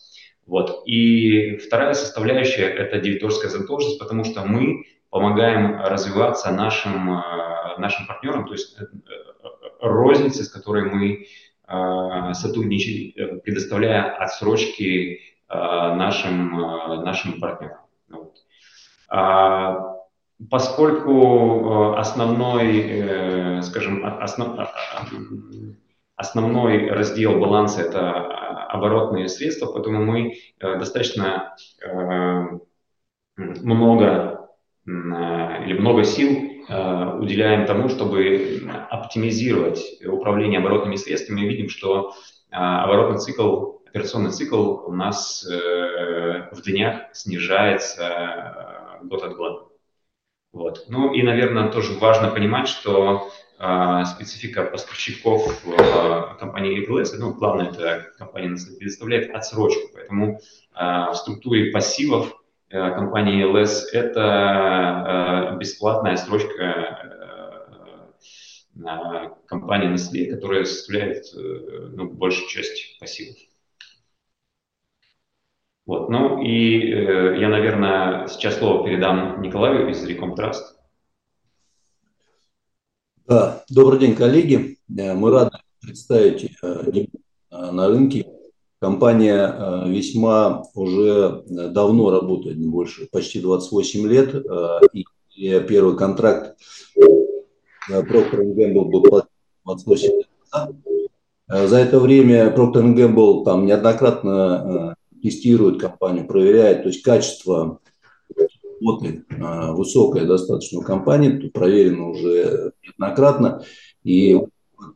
[0.46, 0.84] Вот.
[0.86, 8.46] И вторая составляющая– это дебиторская задолженность, потому что мы помогаем развиваться нашим, э, нашим партнерам,
[8.46, 8.86] то есть э,
[9.82, 11.28] рознице, с которой мы
[11.68, 16.52] э, сотрудничаем, предоставляя отсрочки нашим,
[17.04, 17.82] нашим партнерам.
[18.10, 18.34] Вот.
[19.10, 19.96] А,
[20.50, 24.58] поскольку основной, скажем, основ,
[26.16, 28.14] Основной раздел баланса– это
[28.70, 32.44] оборотные средства, поэтому мы э, достаточно э,
[33.36, 34.50] много
[34.86, 36.30] или много сил
[36.70, 41.42] э, уделяем тому, чтобы оптимизировать управление оборотными средствами.
[41.42, 42.14] Мы видим, что
[42.50, 49.66] оборотный цикл, операционный цикл у нас в днях снижается год от года.
[50.52, 50.86] Вот.
[50.90, 57.72] Ну и, наверное, тоже важно понимать, что а, специфика поставщиков а, компании EPLS, ну, главное,
[57.72, 60.42] это компания предоставляет отсрочку, поэтому
[60.74, 62.34] а, в структуре пассивов
[62.70, 67.32] компании ELS это бесплатная строчка
[69.48, 73.38] компании Nestle, которая составляет ну, большую часть пассивов.
[75.86, 80.64] Вот, ну и э, я, наверное, сейчас слово передам Николаю из Trust.
[83.28, 84.80] Да, добрый день, коллеги.
[84.88, 86.58] Мы рады представить
[87.52, 88.28] на рынке.
[88.80, 94.46] Компания весьма уже давно работает, не больше, почти 28 лет.
[95.36, 96.58] И первый контракт
[97.90, 99.24] Procter Gamble был
[99.64, 100.76] 28 лет назад.
[101.48, 104.96] За это время Procter Gamble там неоднократно
[105.26, 107.80] тестирует компанию, проверяет, то есть качество
[108.80, 113.64] работы высокое достаточно у компании, проверено уже неоднократно.
[114.04, 114.40] И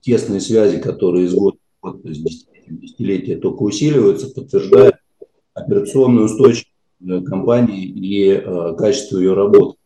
[0.02, 4.96] тесные связи, которые из года в год, десятилетия только усиливаются, подтверждают
[5.56, 6.68] операционную устойчивость
[7.26, 9.80] компании и э, качество ее работы.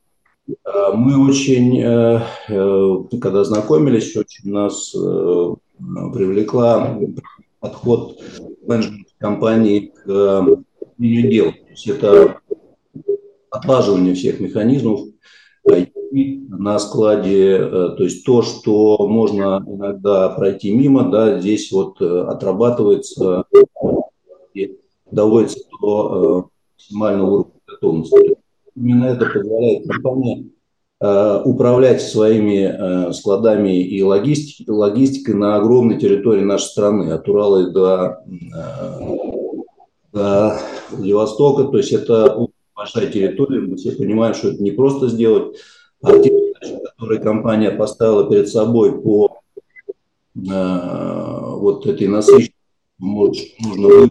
[0.47, 4.91] Э, мы очень, э, э, когда знакомились, очень нас
[6.13, 6.99] привлекла
[7.59, 8.19] подход
[8.65, 10.45] менеджмента компании к
[10.97, 11.53] ее делу.
[11.53, 12.41] То есть это
[13.49, 14.99] отлаживание всех механизмов
[15.65, 23.45] на складе, то есть то, что можно иногда пройти мимо, да, здесь вот отрабатывается
[24.53, 24.77] и
[25.09, 28.37] доводится до максимального уровня готовности.
[28.75, 30.52] Именно это позволяет компании э,
[31.43, 38.23] управлять своими э, складами и логистикой, логистикой на огромной территории нашей страны, от Урала до,
[38.29, 39.17] э,
[40.13, 40.59] до
[40.91, 41.65] Владивостока.
[41.65, 45.57] То есть это большая территория, мы все понимаем, что это не просто сделать,
[46.01, 49.39] а те задачи, которые компания поставила перед собой по
[50.35, 52.55] вот этой насыщенности,
[52.99, 54.09] нужно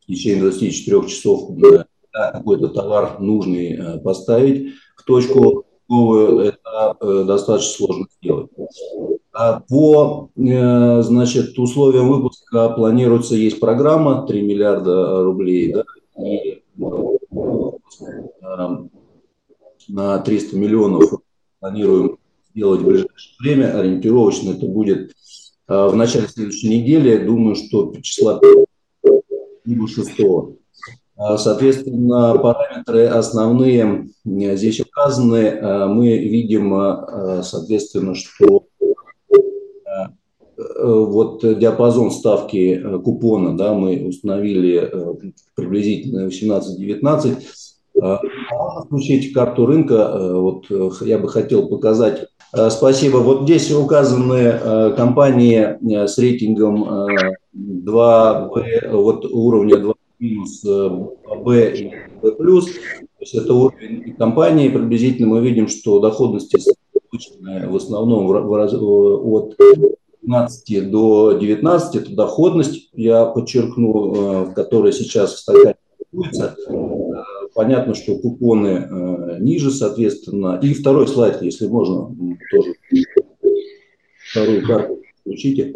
[0.00, 1.50] в течение 24 часов
[2.12, 8.50] какой-то товар нужный э, поставить в точку это э, достаточно сложно сделать.
[9.32, 15.84] А по э, значит, условиям выпуска планируется, есть программа 3 миллиарда рублей, да,
[16.22, 16.62] и
[19.88, 21.12] на 300 миллионов
[21.60, 22.18] планируем
[22.54, 23.78] сделать в ближайшее время.
[23.78, 25.12] Ориентировочно это будет
[25.66, 27.24] в начале следующей недели.
[27.24, 28.40] Думаю, что числа
[29.64, 30.52] либо 6 а,
[31.16, 35.48] соответственно, параметры основные здесь указаны.
[35.48, 38.64] А, мы видим, а, соответственно, что
[40.78, 44.90] вот диапазон ставки купона да, мы установили
[45.56, 47.42] приблизительно 18-19.
[48.86, 50.38] Включите карту рынка.
[50.38, 50.66] Вот
[51.00, 52.28] я бы хотел показать.
[52.70, 53.16] Спасибо.
[53.16, 57.08] Вот здесь указаны компании с рейтингом
[57.52, 58.50] 2
[58.92, 59.93] вот уровня 2
[60.24, 61.90] минус Б и
[62.22, 62.66] Б плюс.
[62.66, 64.68] То есть это уровень компании.
[64.68, 66.54] Приблизительно мы видим, что доходность
[67.42, 69.56] в основном от
[70.22, 75.76] 15 до 19 это доходность, я подчеркну, э, в которой сейчас в стакане
[76.12, 76.56] находится.
[77.54, 80.58] Понятно, что купоны э, ниже, соответственно.
[80.62, 82.08] И второй слайд, если можно,
[82.50, 82.74] тоже
[84.30, 85.74] вторую карту включите.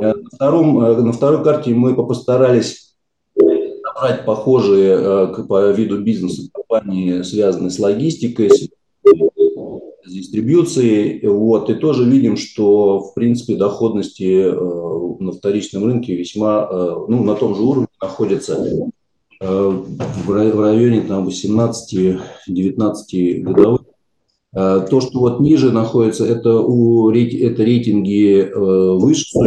[0.00, 2.87] Э, на, втором, на второй карте мы постарались
[4.00, 8.68] брать похожие э, по виду бизнеса компании, связанные с логистикой, с
[10.06, 11.26] дистрибьюцией.
[11.28, 14.52] Вот, и тоже видим, что, в принципе, доходности э,
[15.20, 18.64] на вторичном рынке весьма, э, ну, на том же уровне находятся
[19.40, 23.82] в районе там, 18-19 годовых.
[24.52, 29.38] То, что вот ниже находится, это, у, это рейтинги выше,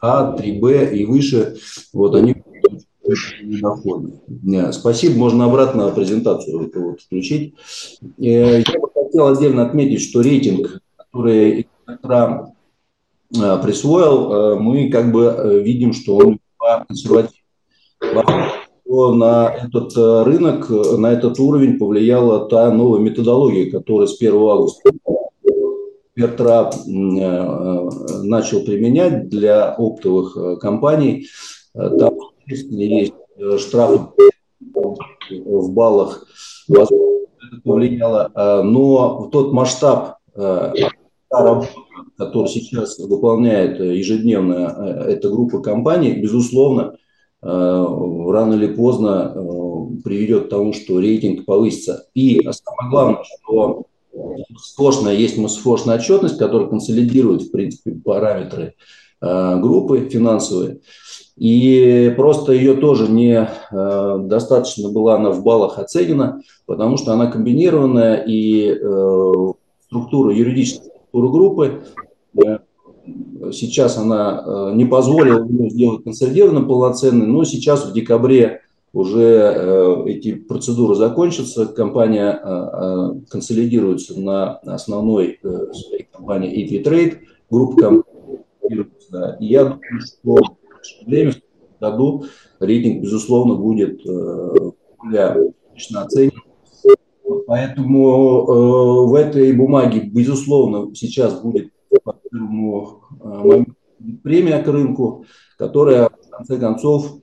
[0.00, 1.56] А, 3Б и выше,
[1.92, 2.36] вот они
[3.42, 7.54] не Спасибо, можно обратно презентацию вот включить.
[8.18, 11.68] Э, я бы хотел отдельно отметить, что рейтинг, который
[12.02, 12.54] Трам
[13.34, 16.38] э, присвоил, э, мы как бы видим, что он
[16.86, 17.34] консервативный.
[18.90, 24.90] На этот рынок, на этот уровень повлияла та новая методология, которая с 1 августа
[26.14, 31.26] Пертрап начал применять для оптовых компаний.
[31.74, 32.07] Там
[32.48, 34.00] есть э, штрафы
[35.30, 36.26] в баллах,
[36.68, 40.72] это повлияло, э, но тот масштаб э,
[42.16, 46.96] который сейчас выполняет ежедневно эта группа компаний, безусловно,
[47.42, 49.34] рано или поздно
[50.02, 52.06] приведет к тому, что рейтинг повысится.
[52.14, 53.84] И самое главное, что
[54.58, 58.74] сложная есть сложная отчетность, которая консолидирует, в принципе, параметры
[59.20, 60.80] группы финансовые.
[61.38, 67.30] И просто ее тоже не э, достаточно была она в баллах оценена, потому что она
[67.30, 69.32] комбинированная и э,
[69.86, 71.82] структура, юридическая структура группы
[72.34, 72.58] э,
[73.52, 78.62] сейчас она э, не позволила ее сделать консолидированно полноценной, но сейчас в декабре
[78.92, 82.40] уже эти процедуры закончатся, компания
[83.28, 87.18] консолидируется на основной своей компании EP Trade,
[87.50, 88.86] группа компаний.
[89.10, 89.36] Да.
[89.40, 90.38] Я думаю, что
[91.06, 92.24] время в году
[92.60, 96.32] рейтинг, безусловно, будет более точно оценен
[97.48, 101.72] Поэтому э, в этой бумаге, безусловно, сейчас будет
[102.04, 102.12] по
[103.22, 103.64] э,
[104.22, 105.24] премия к рынку,
[105.56, 107.20] которая в конце концов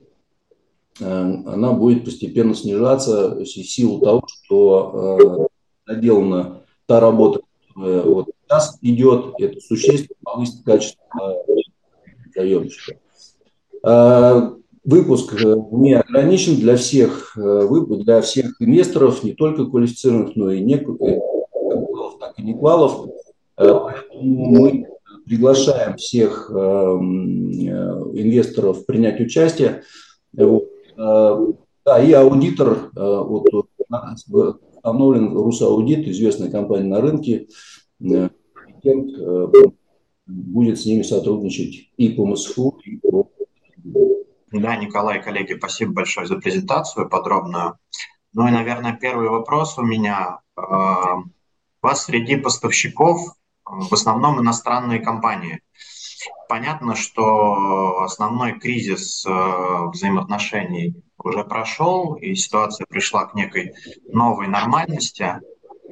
[1.00, 5.46] э, она будет постепенно снижаться в силу того, что э,
[5.84, 7.40] проделана та работа,
[7.74, 11.44] которая вот сейчас идет, это существенно повысит качество
[12.34, 12.98] заемщика.
[14.86, 17.68] Выпуск э, не ограничен для всех, э,
[18.04, 23.08] для всех инвесторов, не только квалифицированных, но и не квалов, так и не квалов.
[23.58, 23.80] Э,
[24.22, 24.86] мы
[25.24, 26.52] приглашаем всех
[28.14, 29.82] инвесторов принять участие.
[30.32, 37.48] Да, и аудитор, вот, установлен Русаудит, известная компания на рынке,
[40.26, 43.28] будет с ними сотрудничать и по МСФУ, и по
[44.52, 47.78] да, Николай, коллеги, спасибо большое за презентацию подробную.
[48.32, 50.40] Ну и, наверное, первый вопрос у меня.
[50.56, 51.24] У э,
[51.82, 53.20] вас среди поставщиков
[53.64, 55.60] в основном иностранные компании.
[56.48, 59.30] Понятно, что основной кризис э,
[59.92, 63.74] взаимоотношений уже прошел, и ситуация пришла к некой
[64.08, 65.40] новой нормальности.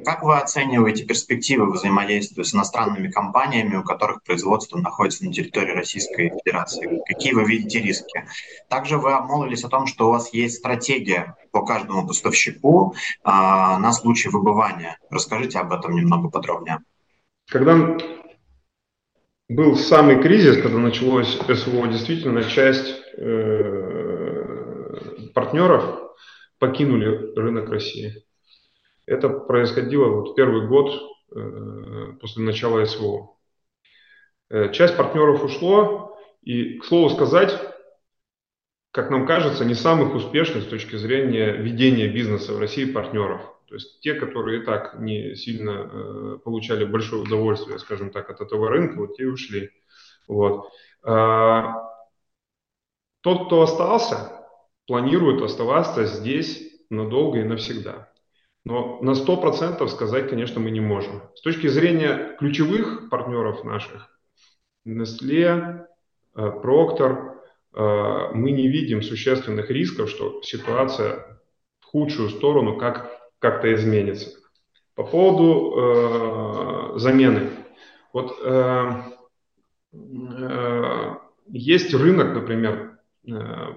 [0.04, 6.30] Как вы оцениваете перспективы взаимодействия с иностранными компаниями, у которых производство находится на территории Российской
[6.30, 7.00] Федерации?
[7.06, 8.26] Какие вы видите риски?
[8.68, 13.92] Также вы обмолвились о том, что у вас есть стратегия по каждому поставщику а, на
[13.92, 14.98] случай выбывания.
[15.10, 16.80] Расскажите об этом немного подробнее.
[17.48, 17.96] Когда
[19.48, 24.44] был самый кризис, когда началось СВО, действительно часть э,
[25.34, 26.00] партнеров
[26.58, 28.24] покинули рынок России.
[29.06, 30.90] Это происходило вот первый год
[31.34, 33.36] э, после начала СВО.
[34.50, 37.58] Э, часть партнеров ушло, и, к слову сказать,
[38.90, 43.42] как нам кажется, не самых успешных с точки зрения ведения бизнеса в России партнеров.
[43.66, 48.40] То есть те, которые и так не сильно э, получали большое удовольствие, скажем так, от
[48.40, 49.70] этого рынка, вот те ушли.
[50.28, 50.68] Вот.
[51.02, 51.74] А,
[53.22, 54.46] тот, кто остался,
[54.86, 58.12] планирует оставаться здесь надолго и навсегда.
[58.64, 61.22] Но на 100% сказать, конечно, мы не можем.
[61.34, 64.08] С точки зрения ключевых партнеров наших,
[64.86, 65.86] Nestle,
[66.34, 67.34] э, Procter,
[67.74, 71.40] э, мы не видим существенных рисков, что ситуация
[71.80, 74.30] в худшую сторону как, как-то изменится.
[74.94, 77.50] По поводу э, замены.
[78.14, 78.92] Вот э,
[79.92, 81.14] э,
[81.48, 83.74] есть рынок, например, э,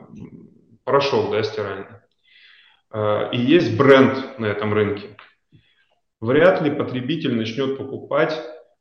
[0.85, 1.96] порошок да, стиральный.
[2.91, 5.17] Э, и есть бренд на этом рынке.
[6.19, 8.33] Вряд ли потребитель начнет покупать,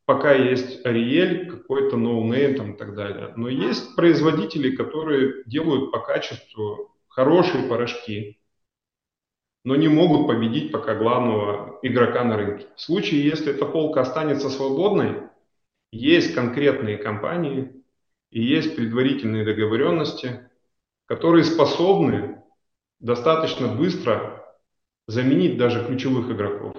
[0.07, 3.33] пока есть Ариэль, какой-то ноунейм там и так далее.
[3.37, 8.39] Но есть производители, которые делают по качеству хорошие порошки,
[9.65, 12.67] но не могут победить пока главного игрока на рынке.
[12.77, 15.23] В случае, если эта полка останется свободной,
[15.91, 17.83] есть конкретные компании
[18.31, 20.49] и есть предварительные договоренности,
[21.07, 22.43] которые способны
[23.01, 24.45] достаточно быстро
[25.07, 26.77] заменить даже ключевых игроков.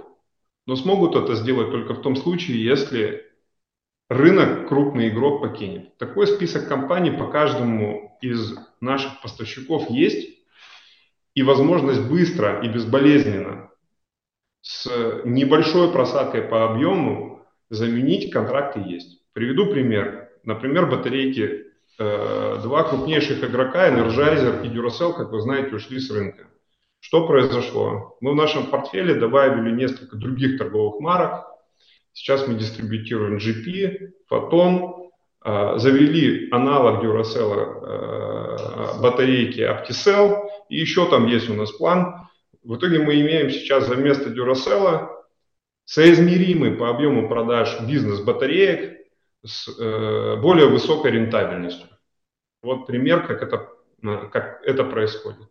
[0.65, 3.26] Но смогут это сделать только в том случае, если
[4.09, 5.97] рынок крупный игрок покинет.
[5.97, 10.38] Такой список компаний по каждому из наших поставщиков есть,
[11.34, 13.70] и возможность быстро и безболезненно
[14.61, 14.89] с
[15.24, 19.24] небольшой просадкой по объему заменить контракты есть.
[19.34, 20.32] Приведу пример.
[20.43, 21.66] Например, батарейки
[21.98, 26.48] два крупнейших игрока, Energizer и Duracell, как вы знаете, ушли с рынка.
[27.00, 28.18] Что произошло?
[28.22, 31.45] Мы в нашем портфеле добавили несколько других торговых марок.
[32.14, 35.10] Сейчас мы дистрибутируем GP, Photon,
[35.45, 42.28] э, завели аналог Duracell э, батарейки OptiCell, и еще там есть у нас план.
[42.64, 45.08] В итоге мы имеем сейчас за место Duracell
[45.86, 48.97] соизмеримый по объему продаж бизнес батареек
[49.46, 51.88] с э, более высокой рентабельностью.
[52.62, 53.70] Вот пример, как это,
[54.32, 55.48] как это происходит.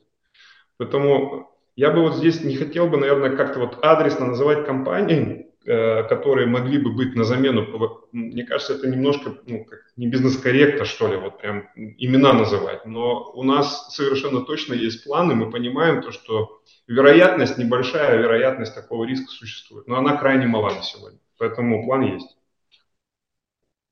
[0.76, 6.03] Поэтому я бы вот здесь не хотел бы, наверное, как-то вот адресно называть компании, э,
[6.05, 8.09] которые могли бы быть на замену.
[8.12, 12.87] Мне кажется, это немножко ну, как не бизнес-корректно, что ли, вот прям имена называть.
[12.87, 19.05] Но у нас совершенно точно есть планы, мы понимаем то, что вероятность, небольшая вероятность такого
[19.05, 19.87] риска существует.
[19.87, 21.18] Но она крайне мала на сегодня.
[21.39, 22.36] Поэтому план есть.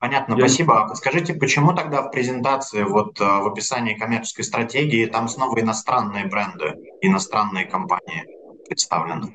[0.04, 0.40] Понятно, Я...
[0.40, 0.82] спасибо.
[0.82, 6.26] А подскажите, почему тогда в презентации, вот э, в описании коммерческой стратегии, там снова иностранные
[6.26, 8.26] бренды, иностранные компании
[8.68, 9.34] представлены?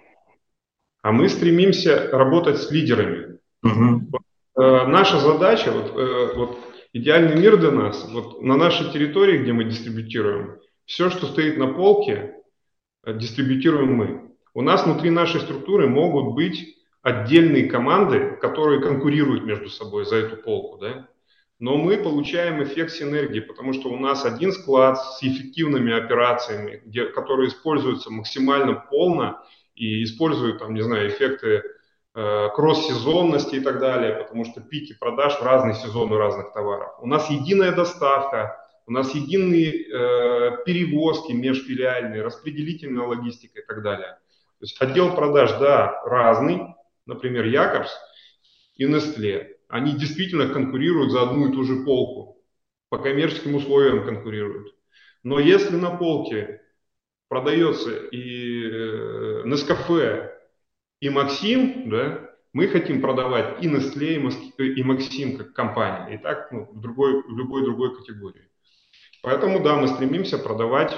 [1.02, 3.40] А мы стремимся работать с лидерами.
[3.64, 4.10] Угу.
[4.12, 4.22] Вот,
[4.64, 6.60] э, наша задача, вот, э, вот
[6.94, 11.74] идеальный мир для нас, вот на нашей территории, где мы дистрибутируем, все, что стоит на
[11.74, 12.36] полке,
[13.08, 14.36] э, дистрибутируем мы.
[14.54, 16.76] У нас внутри нашей структуры могут быть
[17.10, 21.08] отдельные команды, которые конкурируют между собой за эту полку, да?
[21.60, 27.06] Но мы получаем эффект синергии, потому что у нас один склад с эффективными операциями, где,
[27.06, 29.44] которые используются максимально полно
[29.76, 31.64] и используют, там, не знаю, эффекты
[32.16, 36.92] э, кросс-сезонности и так далее, потому что пики продаж в разные сезоны разных товаров.
[37.02, 44.18] У нас единая доставка, у нас единые э, перевозки межфилиальные, распределительная логистика и так далее.
[44.60, 46.76] То есть отдел продаж, да, разный,
[47.10, 47.92] например, Якобс
[48.76, 52.42] и Nestle, они действительно конкурируют за одну и ту же полку,
[52.90, 54.74] по коммерческим условиям конкурируют.
[55.24, 56.62] Но если на полке
[57.28, 60.30] продается и э, Nescafe,
[61.02, 64.16] и Максим, да, мы хотим продавать и Nestle,
[64.58, 68.50] и Максим как компания, и так ну, в, другой, в любой другой категории.
[69.22, 70.96] Поэтому, да, мы стремимся продавать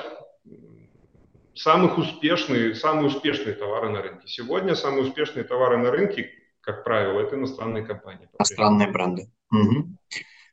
[1.56, 4.28] самых успешные, самые успешные товары на рынке.
[4.28, 6.30] Сегодня самые успешные товары на рынке,
[6.62, 8.30] как правило, это иностранные компании.
[8.38, 9.30] Иностранные бренды.
[9.52, 9.98] Угу.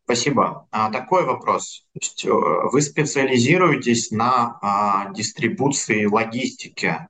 [0.05, 0.67] Спасибо.
[0.71, 1.85] А, такой вопрос.
[1.93, 7.07] То есть, э, вы специализируетесь на а, дистрибуции логистики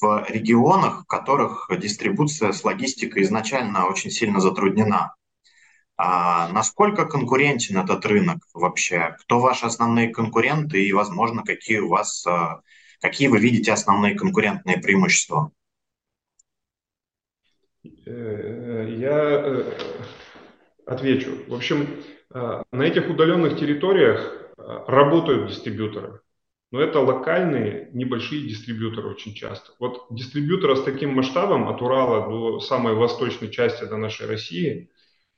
[0.00, 5.14] в регионах, в которых дистрибуция с логистикой изначально очень сильно затруднена.
[5.96, 9.16] А насколько конкурентен этот рынок вообще?
[9.20, 12.60] Кто ваши основные конкуренты и, возможно, какие у вас а,
[13.00, 15.50] Какие вы видите основные конкурентные преимущества?
[18.06, 19.72] Э, я э,
[20.86, 21.30] отвечу.
[21.46, 21.88] В общем,
[22.34, 26.20] э, на этих удаленных территориях работают дистрибьюторы.
[26.72, 29.72] Но это локальные небольшие дистрибьюторы очень часто.
[29.78, 34.90] Вот дистрибьютора с таким масштабом от Урала до самой восточной части до нашей России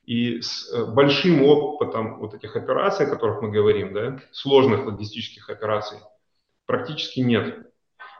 [0.07, 5.99] и с большим опытом вот этих операций, о которых мы говорим, да, сложных логистических операций–
[6.69, 7.67] практически нет.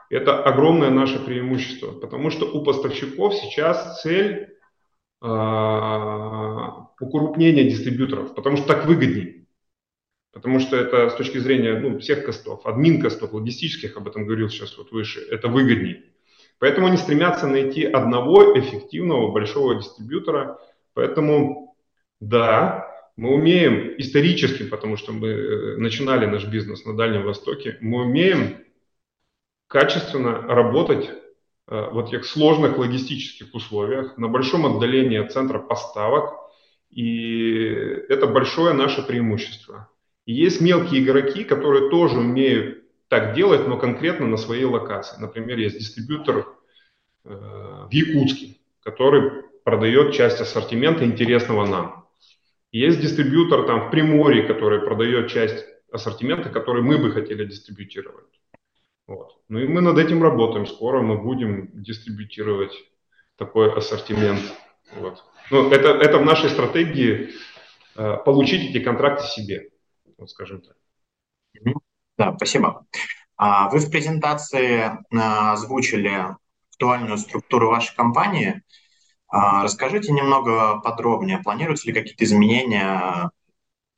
[0.09, 4.57] Это огромное наше преимущество, потому что у поставщиков сейчас цель
[5.21, 5.27] э,
[6.99, 9.45] укрупнения дистрибьюторов, потому что так выгоднее.
[10.33, 14.49] Потому что это с точки зрения ну, всех костов, админ костов, логистических, об этом говорил
[14.49, 16.05] сейчас вот выше, это выгоднее.
[16.57, 20.59] Поэтому они стремятся найти одного эффективного большого дистрибьютора.
[20.93, 21.75] Поэтому,
[22.19, 22.89] да,
[23.19, 28.63] мы умеем исторически, потому что мы э, начинали наш бизнес на Дальнем Востоке, мы умеем
[29.67, 36.33] качественно работать э, в этих сложных логистических условиях, на большом отдалении от центра поставок,
[36.89, 37.65] и
[38.07, 39.89] это большое наше преимущество.
[40.25, 45.19] И есть мелкие игроки, которые тоже умеют так делать, но конкретно на своей локации.
[45.19, 46.55] Например, есть дистрибьютор
[47.25, 52.08] э, в Якутске, который продает часть ассортимента интересного нам.
[52.71, 58.27] Есть дистрибьютор там в Приморье, который продает часть ассортимента, который мы бы хотели дистрибьютировать.
[59.07, 59.41] Вот.
[59.49, 60.67] Ну и мы над этим работаем.
[60.67, 62.73] Скоро мы будем дистрибьютировать
[63.37, 64.41] такой ассортимент.
[64.93, 65.23] Вот.
[65.49, 67.31] Ну, это, это в нашей стратегии
[67.95, 69.69] э, получить эти контракты себе,
[70.17, 70.75] вот скажем так.
[72.17, 72.85] Да, спасибо.
[73.35, 76.35] А вы в презентации э, озвучили
[76.71, 78.61] актуальную структуру вашей компании.
[79.29, 83.31] А, расскажите немного подробнее, планируются ли какие-то изменения?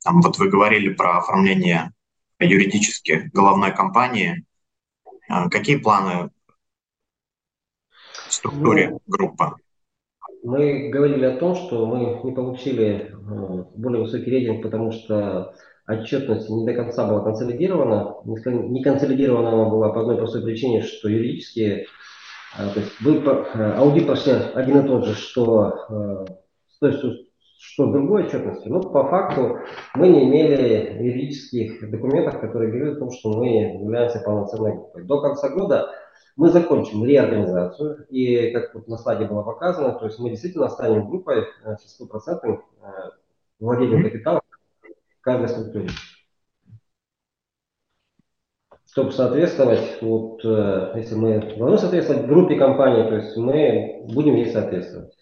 [0.04, 1.92] Там, вот вы говорили про оформление
[2.38, 4.44] юридически головной компании.
[5.28, 6.30] А, какие планы
[8.28, 9.52] в структуре ну, группы?
[10.42, 15.54] Мы говорили о том, что мы не получили э, более высокий рейтинг, потому что
[15.86, 18.16] отчетность не до конца была консолидирована.
[18.24, 21.86] Не консолидирована была по одной простой причине, что юридически
[22.56, 26.26] то есть вы, э, аудит прошли один и тот же, что
[26.82, 27.00] то есть,
[27.58, 28.72] что с другой отчетностью.
[28.72, 29.60] Но по факту
[29.94, 35.04] мы не имели юридических документов, которые говорят о том, что мы являемся полноценной группой.
[35.04, 35.88] До конца года
[36.34, 41.08] мы закончим реорганизацию, и как вот на слайде было показано, то есть мы действительно станем
[41.08, 42.86] группой э, с стопроцентным э,
[43.60, 44.40] владением капитала
[44.82, 45.88] в каждой структуре
[48.92, 54.52] чтобы соответствовать, вот, э, если мы должны соответствовать группе компаний, то есть мы будем ей
[54.52, 55.14] соответствовать.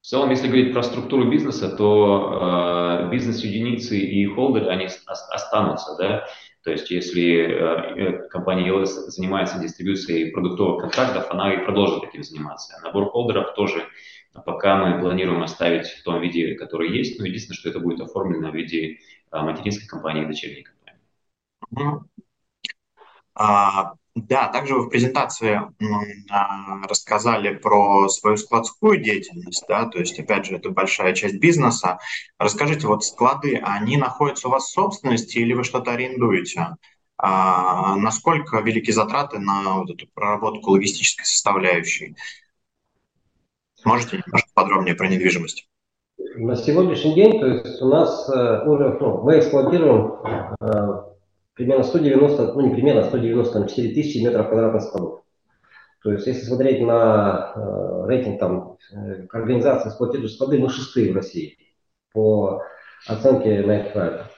[0.00, 6.24] В целом, если говорить про структуру бизнеса, то э, бизнес-единицы и холдеры, они останутся, да,
[6.64, 12.22] то есть если э, э компания ELS занимается дистрибьюцией продуктовых контрактов, она и продолжит этим
[12.22, 12.80] заниматься.
[12.82, 13.84] Набор холдеров тоже
[14.46, 18.50] пока мы планируем оставить в том виде, который есть, но единственное, что это будет оформлено
[18.50, 18.98] в виде
[19.30, 22.08] материнской компании и дочерней компании.
[23.38, 25.60] А, да, также вы в презентации
[26.30, 31.98] а, рассказали про свою складскую деятельность, да, то есть, опять же, это большая часть бизнеса.
[32.36, 36.76] Расскажите, вот склады, они находятся у вас в собственности или вы что-то арендуете?
[37.16, 42.16] А, насколько велики затраты на вот эту проработку логистической составляющей?
[43.84, 45.68] Можете немножко подробнее про недвижимость?
[46.34, 50.14] На сегодняшний день, то есть у нас э, уже, ну, мы эксплуатируем
[50.60, 51.08] э,
[51.58, 55.22] примерно 190, ну не примерно, 194 тысячи метров квадратных складов.
[56.04, 61.16] То есть если смотреть на э, рейтинг там, э, организации эксплуатирующих склады, мы шестые в
[61.16, 61.58] России
[62.12, 62.62] по
[63.08, 64.30] оценке на это.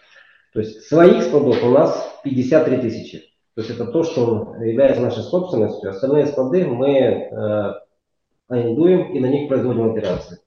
[0.55, 3.19] То есть своих складов у нас 53 тысячи.
[3.55, 5.91] То есть это то, что является нашей собственностью.
[5.91, 7.75] Остальные склады мы э,
[8.49, 10.39] арендуем и на них производим операции.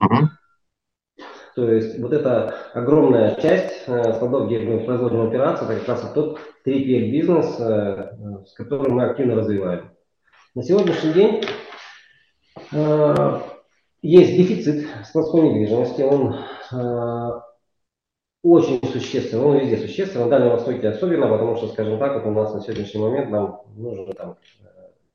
[0.00, 0.28] Uh-huh.
[1.56, 6.12] То есть вот эта огромная часть э, складов, где мы производим операции, это как раз
[6.12, 9.90] тот 3PL бизнес, э, с которым мы активно развиваем.
[10.54, 11.44] На сегодняшний день
[12.72, 13.40] э,
[14.02, 16.36] есть дефицит складской недвижимости, он
[18.42, 22.34] очень существенный, он везде существенный, на Дальнем Востоке особенно, потому что, скажем так, вот у
[22.34, 24.36] нас на сегодняшний момент нам нужно там,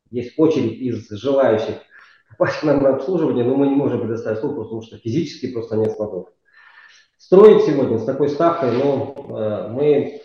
[0.09, 1.75] есть очередь из желающих
[2.31, 5.91] попасть нам на обслуживание, но мы не можем предоставить услугу, потому что физически просто нет
[5.91, 6.29] складов.
[7.17, 10.21] Строить сегодня с такой ставкой, но э, мы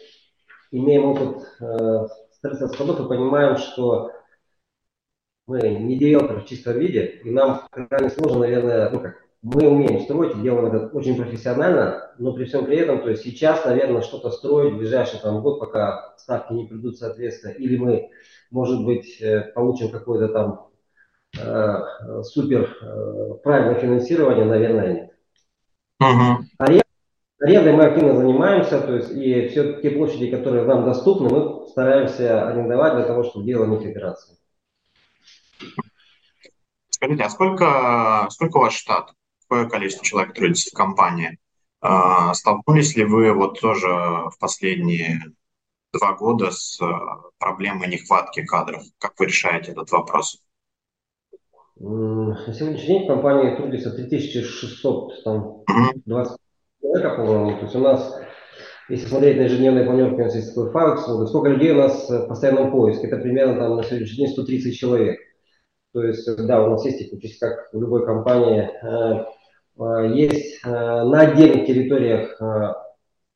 [0.70, 4.12] имеем опыт э, строительства складов и понимаем, что
[5.46, 10.00] мы не девелоперы в чистом виде, и нам крайне сложно, наверное, ну как, мы умеем
[10.00, 14.30] строить, делаем это очень профессионально, но при всем при этом, то есть сейчас, наверное, что-то
[14.30, 18.11] строить в ближайший там, год, пока ставки не придут соответственно, или мы,
[18.50, 20.68] может быть, э, получим какое-то там
[21.39, 25.12] э, супер э, правильное финансирование, наверное, нет.
[26.03, 26.37] Uh-huh.
[26.59, 26.84] Аренда,
[27.41, 32.49] арендой мы активно занимаемся, то есть и все те площади, которые нам доступны, мы стараемся
[32.49, 34.37] арендовать для того, чтобы делать них операции.
[36.91, 39.12] Скажите, а сколько, сколько у вас штат?
[39.43, 41.39] Какое количество человек трудится в компании?
[41.80, 45.22] А, столкнулись ли вы вот тоже в последние
[45.93, 46.87] два года с э,
[47.39, 48.82] проблемой нехватки кадров?
[48.99, 50.43] Как вы решаете этот вопрос?
[51.78, 55.24] На сегодняшний день в компании трудится 3620
[56.80, 57.50] человек, по-моему.
[57.58, 58.18] То есть у нас,
[58.88, 62.28] если смотреть на ежедневные планерки, у нас есть такой факт, сколько людей у нас в
[62.28, 63.08] постоянном поиске.
[63.08, 65.20] Это примерно там на сегодняшний день 130 человек.
[65.92, 69.24] То есть, да, у нас есть технически, как в любой компании, э,
[69.78, 72.40] э, есть э, на отдельных территориях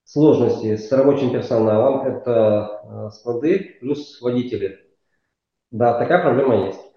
[0.04, 4.78] сложности с рабочим персоналом, это склады плюс водители.
[5.70, 6.89] Да, такая проблема есть.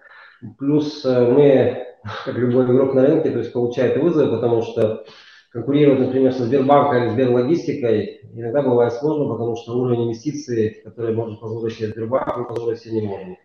[0.58, 1.86] Плюс э, мы,
[2.24, 5.04] как любой игрок на рынке, то есть получает вызовы, потому что
[5.50, 11.40] конкурировать, например, со Сбербанком или Сберлогистикой иногда бывает сложно, потому что уровень инвестиций, который может
[11.40, 13.36] позволить себе Сбербанк, мы позволить себе не можем.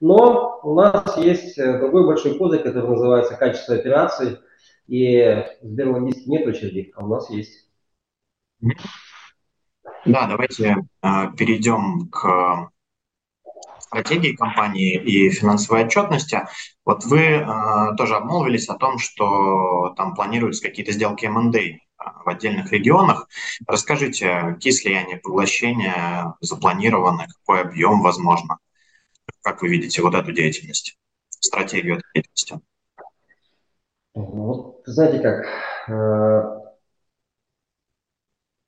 [0.00, 4.38] Но у нас есть э, другой большой козырь, который называется качество операций,
[4.86, 7.70] и в Сберлогистике нет очереди, а у нас есть.
[10.04, 12.70] Да, давайте э, перейдем к
[13.94, 16.42] стратегии компании и финансовой отчетности.
[16.84, 17.46] Вот вы э,
[17.96, 23.28] тоже обмолвились о том, что там планируются какие-то сделки M&A э, в отдельных регионах.
[23.66, 28.58] Расскажите, какие слияния, поглощения запланированы, какой объем возможно?
[29.42, 32.60] Как вы видите вот эту деятельность, стратегию деятельности?
[34.14, 35.46] Вот, знаете как,
[35.88, 36.63] э,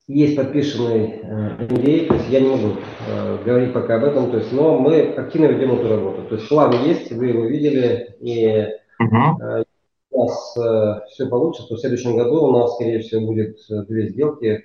[0.09, 1.21] есть подписанный
[1.59, 2.77] NDA, э, то есть я не могу
[3.09, 6.23] э, говорить пока об этом, то есть, но мы активно ведем эту работу.
[6.29, 8.69] То есть план есть, вы его видели, и
[9.03, 9.61] uh-huh.
[9.61, 9.65] э,
[10.11, 13.83] у нас э, все получится, то в следующем году у нас, скорее всего, будет э,
[13.85, 14.65] две сделки, э,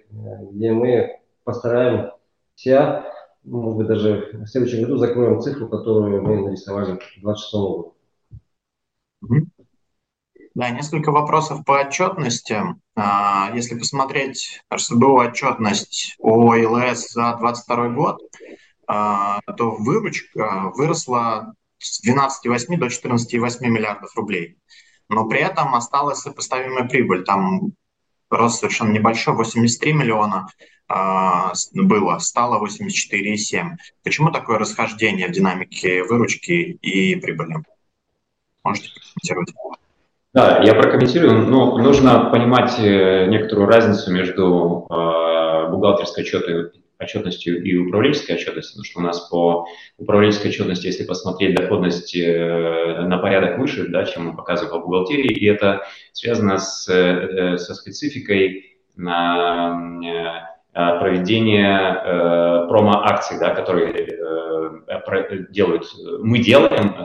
[0.52, 3.06] где мы постараемся,
[3.44, 7.96] может быть, даже в следующем году закроем цифру, которую мы нарисовали в 2026 году.
[9.24, 9.51] Uh-huh.
[10.54, 12.62] Да, несколько вопросов по отчетности.
[12.95, 18.22] А, если посмотреть РСБУ отчетность о ИЛС за 2022 год,
[18.86, 24.58] а, то выручка выросла с 12,8 до 14,8 миллиардов рублей.
[25.08, 27.24] Но при этом осталась сопоставимая прибыль.
[27.24, 27.72] Там
[28.30, 30.47] рост совершенно небольшой, 83 миллиона
[30.89, 33.78] а, было, стало 84,7.
[34.04, 37.64] Почему такое расхождение в динамике выручки и прибыли?
[38.64, 39.81] Можете прокомментировать?
[40.34, 41.46] Да, я прокомментирую.
[41.46, 46.24] Ну, нужно понимать э, некоторую разницу между э, бухгалтерской
[46.98, 49.68] отчетностью и управленческой отчетностью, потому что у нас по
[49.98, 55.34] управленческой отчетности, если посмотреть доходность э, на порядок выше, да, чем мы показываем по бухгалтерии,
[55.34, 55.82] и это
[56.14, 64.08] связано с, со спецификой на проведения промо-акций, да, которые
[65.50, 65.86] делают,
[66.20, 66.96] мы делаем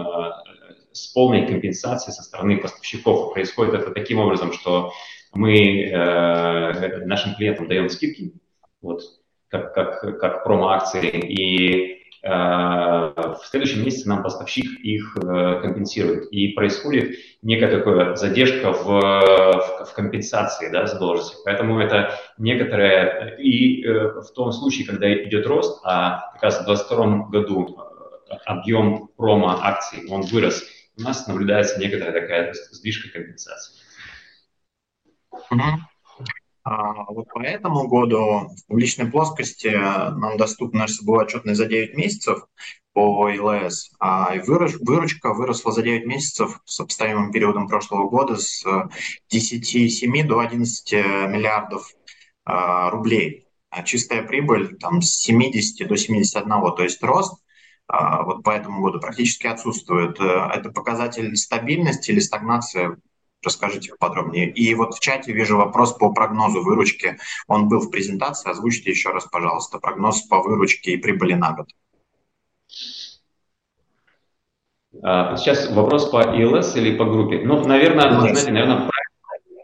[0.97, 3.33] с полной компенсацией со стороны поставщиков.
[3.33, 4.93] Происходит это таким образом, что
[5.35, 8.33] мы э, нашим клиентам даем скидки,
[8.81, 9.03] вот,
[9.49, 16.33] как, как, как промо-акции, и э, в следующем месяце нам поставщик их э, компенсирует.
[16.33, 21.37] И происходит некая такая задержка в, в, в компенсации да, задолженности.
[21.45, 23.37] Поэтому это некоторое...
[23.37, 27.79] И э, в том случае, когда идет рост, а как раз в 2022 году
[28.45, 30.65] объем промо-акций, он вырос,
[30.97, 33.75] у нас наблюдается некоторая такая сдвижка компенсации.
[36.65, 42.47] А, вот по этому году в публичной плоскости нам доступна РСБУ отчетность за 9 месяцев
[42.93, 48.65] по ИЛС, а выручка выросла за 9 месяцев с сопоставимым периодом прошлого года с
[49.33, 51.89] 10,7 до 11 миллиардов
[52.45, 53.47] а, рублей.
[53.71, 57.35] А чистая прибыль там с 70 до 71, то есть рост
[57.89, 60.21] вот по этому году практически отсутствует.
[60.21, 62.97] Э, это показатель стабильности или стагнации
[63.45, 64.51] Расскажите подробнее.
[64.51, 67.19] И вот в чате вижу вопрос по прогнозу выручки.
[67.47, 68.51] Он был в презентации.
[68.51, 71.69] Озвучьте еще раз, пожалуйста, прогноз по выручке и прибыли на год.
[75.03, 77.43] А, сейчас вопрос по ELS или по группе?
[77.45, 78.91] Ну, наверное, знаете, наверное,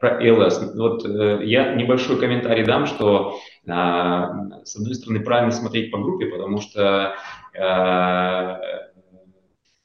[0.03, 0.75] про, ELS.
[0.75, 6.27] Вот э, я небольшой комментарий дам, что э, с одной стороны правильно смотреть по группе,
[6.27, 7.15] потому что
[7.55, 8.83] э,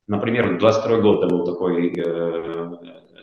[0.07, 2.71] Например, 22 год это был такой э,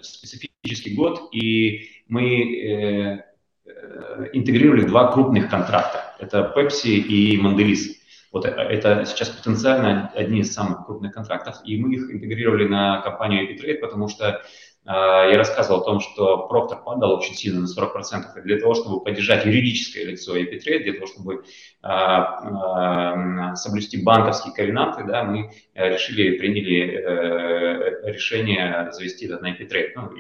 [0.03, 3.25] специфический год, и мы э,
[3.65, 6.15] э, интегрировали два крупных контракта.
[6.19, 7.95] Это Pepsi и Mondelez.
[8.33, 13.49] Вот это сейчас потенциально одни из самых крупных контрактов, и мы их интегрировали на компанию
[13.49, 14.43] Epitrade, потому что
[14.87, 18.39] я рассказывал о том, что Procter падал очень сильно на 40%.
[18.39, 21.45] И для того, чтобы поддержать юридическое лицо Epitrade, для того, чтобы
[21.81, 29.53] а, а, соблюсти банковские ковенанты, да, мы э, решили, приняли э, решение завести это на
[29.53, 29.93] Epitrade.
[29.97, 30.11] Ну,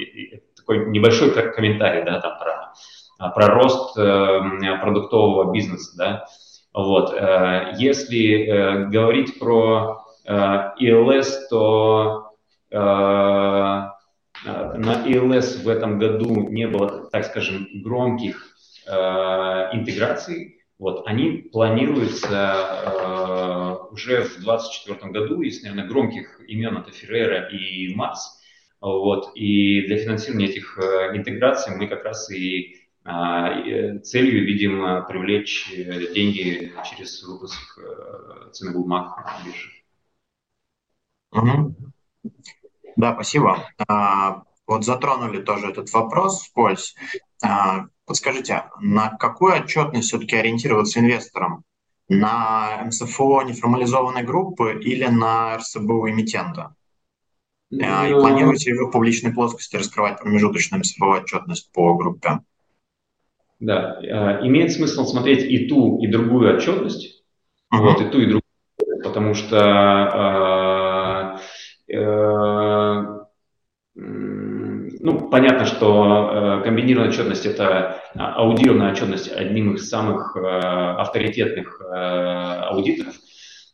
[0.56, 5.94] такой небольшой комментарий да, там, про, про рост э, продуктового бизнеса.
[5.98, 6.26] Да.
[6.72, 7.14] Вот.
[7.78, 12.34] Если говорить про ELS, то
[12.74, 13.90] Э,
[14.44, 18.54] на ELS в этом году не было, так скажем, громких
[18.86, 18.90] э,
[19.72, 20.60] интеграций.
[20.78, 27.94] Вот, они планируются э, уже в 2024 году, если, наверное, громких имен это Феррера и
[27.94, 28.40] Марс.
[28.80, 35.72] Вот, и для финансирования этих э, интеграций мы как раз и э, целью видим привлечь
[36.14, 39.70] деньги через выпуск э, ценных бумаг на бирже.
[41.32, 41.93] Угу.
[42.96, 43.58] Да, спасибо.
[43.88, 46.94] А, вот затронули тоже этот вопрос вскользь.
[47.42, 51.64] А, подскажите, на какую отчетность все-таки ориентироваться инвесторам?
[52.08, 56.74] На МСФО неформализованной группы или на РСБУ эмитента?
[57.72, 62.40] А, и ну, планируете ли вы в публичной плоскости раскрывать промежуточную МСФО отчетность по группе?
[63.58, 63.98] Да,
[64.42, 67.24] имеет смысл смотреть и ту, и другую отчетность,
[67.72, 67.78] uh-huh.
[67.78, 68.42] вот, и ту, и другую,
[69.02, 71.40] потому что
[71.86, 71.96] Э,
[73.96, 81.80] ну, понятно, что э, комбинированная отчетность– это а, аудированная отчетность одним из самых э, авторитетных
[81.80, 83.14] аудиторов.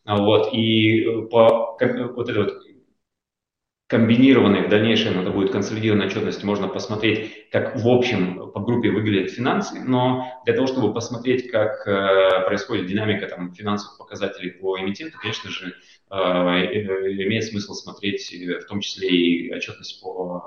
[0.05, 2.53] Вот, и по вот этой вот
[3.87, 9.31] комбинированной, в дальнейшем это будет консолидированная отчетность, можно посмотреть, как в общем по группе выглядят
[9.31, 11.83] финансы, но для того, чтобы посмотреть, как
[12.45, 18.65] происходит динамика там, финансовых показателей по эмитенту, конечно же, а, имеет смысл смотреть э, в
[18.65, 20.43] том числе и отчетность по.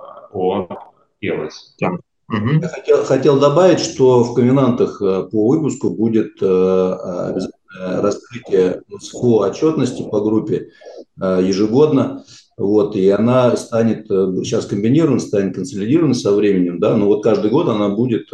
[2.29, 2.61] Угу.
[2.61, 7.41] Я хотел, хотел добавить, что в комбинантах э, по выпуску будет э,
[7.77, 10.69] раскрытие СФО отчетности по группе
[11.17, 12.25] ежегодно.
[12.57, 17.69] Вот, и она станет, сейчас комбинирована, станет консолидирована со временем, да, но вот каждый год
[17.69, 18.31] она будет,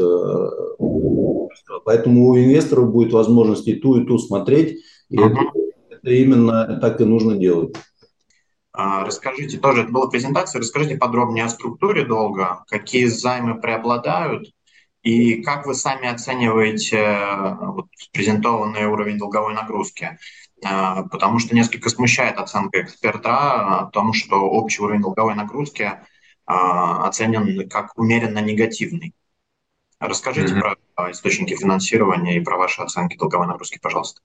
[1.87, 5.25] поэтому у инвесторов будет возможность и ту, и ту смотреть, и uh-huh.
[5.25, 5.39] это
[6.03, 7.77] именно так и нужно делать.
[8.73, 14.53] А, расскажите, тоже это была презентация, расскажите подробнее о структуре долга, какие займы преобладают
[15.03, 20.19] и как вы сами оцениваете э, вот, презентованный уровень долговой нагрузки.
[20.65, 25.99] А, потому что несколько смущает оценка эксперта о том, что общий уровень долговой нагрузки
[26.47, 29.15] а, оценен как умеренно негативный.
[29.99, 30.77] Расскажите mm-hmm.
[30.95, 34.21] про источники финансирования и про ваши оценки долговой нагрузки, пожалуйста.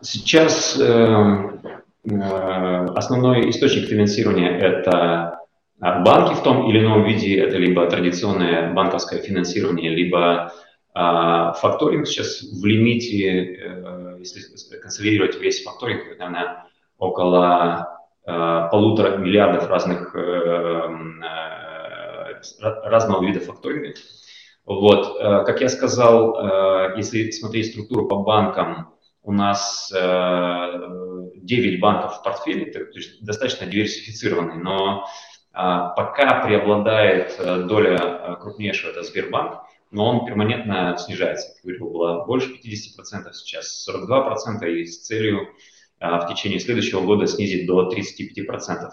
[0.00, 0.78] Сейчас
[2.96, 5.40] основной источник финансирования– это
[5.78, 10.52] банки в том или ином виде, это либо традиционное банковское финансирование, либо
[10.94, 12.06] факторинг.
[12.06, 14.40] Сейчас в лимите, если
[14.78, 16.64] консолидировать весь факторинг, наверное,
[16.98, 20.18] около Э, полутора миллиардов разных, э,
[21.22, 23.94] э, разного вида факторинга.
[24.68, 32.70] Вот, как я сказал, если смотреть структуру по банкам, у нас 9 банков в портфеле,
[32.70, 35.06] то есть достаточно диверсифицированный, но
[35.52, 41.48] пока преобладает доля крупнейшего, это Сбербанк, но он перманентно снижается.
[41.54, 45.48] Как говорил, было больше 50%, сейчас 42%, и с целью
[45.98, 48.90] в течение следующего года снизить до 35%.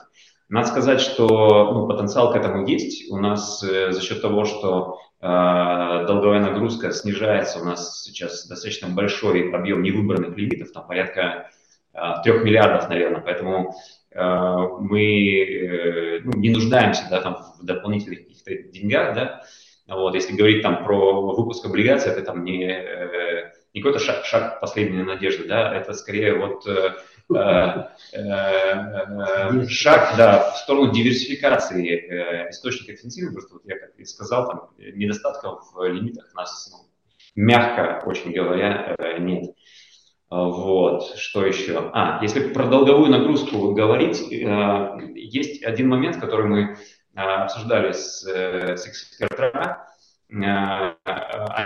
[0.48, 3.10] Надо сказать, что ну, потенциал к этому есть.
[3.12, 8.90] У нас э, за счет того, что э, долговая нагрузка снижается, у нас сейчас достаточно
[8.90, 11.50] большой объем невыбранных лимитов, там порядка
[11.94, 13.22] э, 3 миллиардов, наверное.
[13.22, 13.76] Поэтому
[14.12, 14.20] э,
[14.80, 19.16] мы э, ну, не нуждаемся да, там, в дополнительных каких-то деньгах.
[19.16, 19.42] Да?
[19.88, 22.66] Вот, если говорить там, про выпуск облигаций, это там не...
[22.66, 26.94] Э, не какой-то шаг, шаг последней надежды, да, это скорее вот э,
[29.70, 35.72] шаг да, в сторону диверсификации источников финансирования, просто вот я как и сказал, там недостатков
[35.74, 36.88] в лимитах нас, ну,
[37.36, 39.56] мягко очень говоря, нет.
[40.30, 41.92] Вот, что еще?
[41.94, 46.78] А, если про долговую нагрузку говорить, есть один момент, который мы
[47.16, 49.78] обсуждали с, с экспертами,
[50.30, 50.96] Э,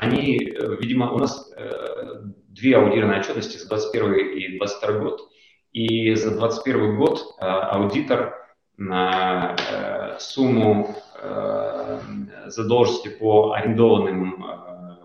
[0.01, 0.37] они,
[0.79, 5.29] видимо, у нас э, две аудированные отчетности за 2021 и 2022 год.
[5.71, 8.35] И за 2021 год э, аудитор
[8.77, 9.57] на
[10.19, 10.95] сумму
[12.45, 14.41] задолженности по арендованным,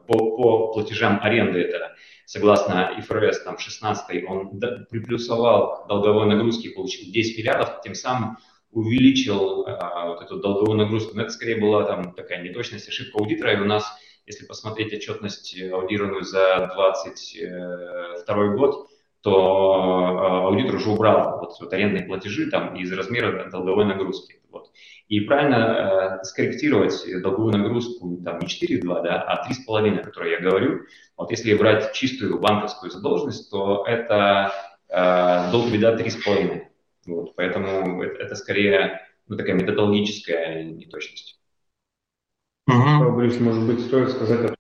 [0.07, 4.61] по, по платежам аренды, это согласно ИФРС там, 16, он
[4.91, 8.39] приплюсовал долговой нагрузки получил 10 миллиардов, тем самым
[8.75, 11.15] увеличил вот эту долговую нагрузку.
[11.15, 13.55] Но это скорее была там такая неточность, ошибка аудитора.
[13.55, 13.85] И у нас,
[14.27, 18.89] если посмотреть отчетность аудированную за 2022 год,
[19.25, 24.43] то а, аудитор уже убрал вот, вот арендные платежи там из размера долговой нагрузки.
[24.51, 24.71] Вот.
[25.09, 30.41] И правильно э, скорректировать долговую нагрузку там не 4,2, да, а 3,5, о которой я
[30.41, 30.83] говорю.
[31.17, 34.53] Вот если брать чистую банковскую задолженность, то это
[34.91, 36.63] э, долг вида 3,5.
[37.07, 41.41] Вот, поэтому это, это скорее ну, такая методологическая неточность.
[42.67, 43.13] Угу.
[43.13, 44.55] Борис, может быть, стоит сказать,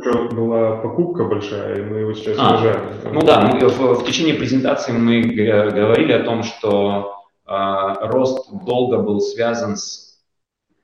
[0.00, 2.80] что была покупка большая, и мы его сейчас а, снижаем.
[3.12, 7.14] Ну да, мы, в, в течение презентации мы говорили о том, что
[7.46, 7.50] э,
[8.02, 10.18] рост долга был связан с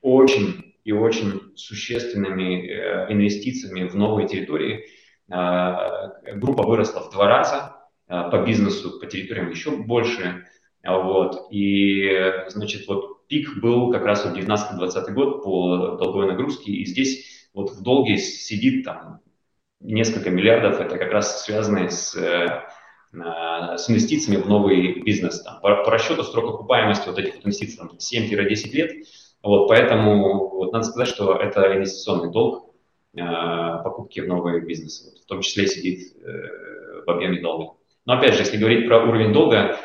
[0.01, 4.87] очень и очень существенными э, инвестициями в новые территории.
[5.31, 7.77] Э, группа выросла в два раза,
[8.09, 10.47] э, по бизнесу, по территориям еще больше.
[10.87, 11.47] Вот.
[11.51, 12.11] И,
[12.49, 17.71] значит, вот пик был как раз вот 19-20 год по долговой нагрузке, и здесь вот
[17.71, 19.21] в долге сидит там
[19.81, 22.63] несколько миллиардов, это как раз связано с, э,
[23.13, 25.43] с инвестициями в новый бизнес.
[25.43, 28.93] Там, по, по расчету срок окупаемости вот этих вот инвестиций там, 7-10 лет,
[29.43, 32.75] вот, поэтому вот, надо сказать, что это инвестиционный долг
[33.15, 33.21] э,
[33.85, 37.75] покупки в новые бизнесы, вот, в том числе сидит э, в объеме долга.
[38.07, 39.79] Но опять же, если говорить про уровень долга,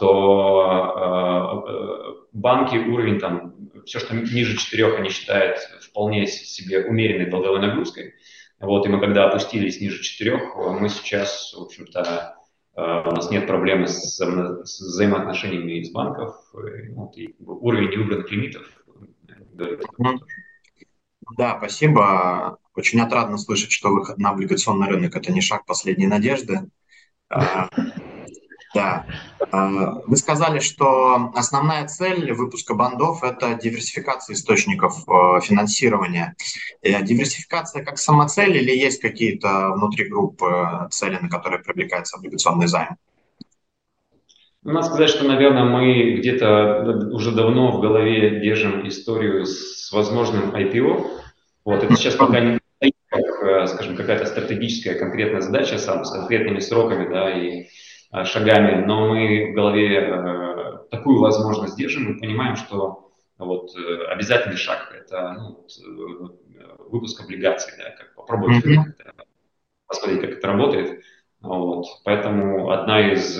[0.00, 3.54] то э, э, банки уровень там,
[3.86, 8.14] все, что ниже 4, они считают вполне себе умеренной долговой нагрузкой.
[8.60, 10.36] Вот, и мы когда опустились ниже 4,
[10.80, 12.36] мы сейчас, в общем-то,
[12.76, 18.66] э, у нас нет проблемы с, с взаимоотношениями из банков, вот, и уровень невыбранных лимитов.
[21.36, 22.58] Да, спасибо.
[22.74, 26.70] Очень отрадно слышать, что выход на облигационный рынок– это не шаг последней надежды.
[28.74, 29.06] Да.
[29.50, 36.34] А, вы сказали, что основная цель выпуска бандов– это диверсификация источников э, финансирования.
[36.82, 42.66] Э, диверсификация как самоцель или есть какие-то внутри группы э, цели, на которые привлекается облигационный
[42.66, 42.96] займ?
[44.62, 51.10] Надо сказать, что, наверное, мы где-то уже давно в голове держим историю с возможным IPO.
[51.64, 52.58] Вот, это сейчас пока не
[53.08, 57.68] как, скажем, какая-то стратегическая конкретная задача сам, с конкретными сроками, да, и Э,
[58.24, 64.56] шагами, но мы в голове э, такую возможность держим и понимаем, что вот э, обязательный
[64.56, 65.66] шаг– это ну,
[66.90, 68.94] выпуск облигаций, да, как попробовать mm-hmm.
[69.86, 71.04] посмотреть, как это работает.
[71.40, 71.86] Вот.
[72.04, 73.38] Поэтому одна из,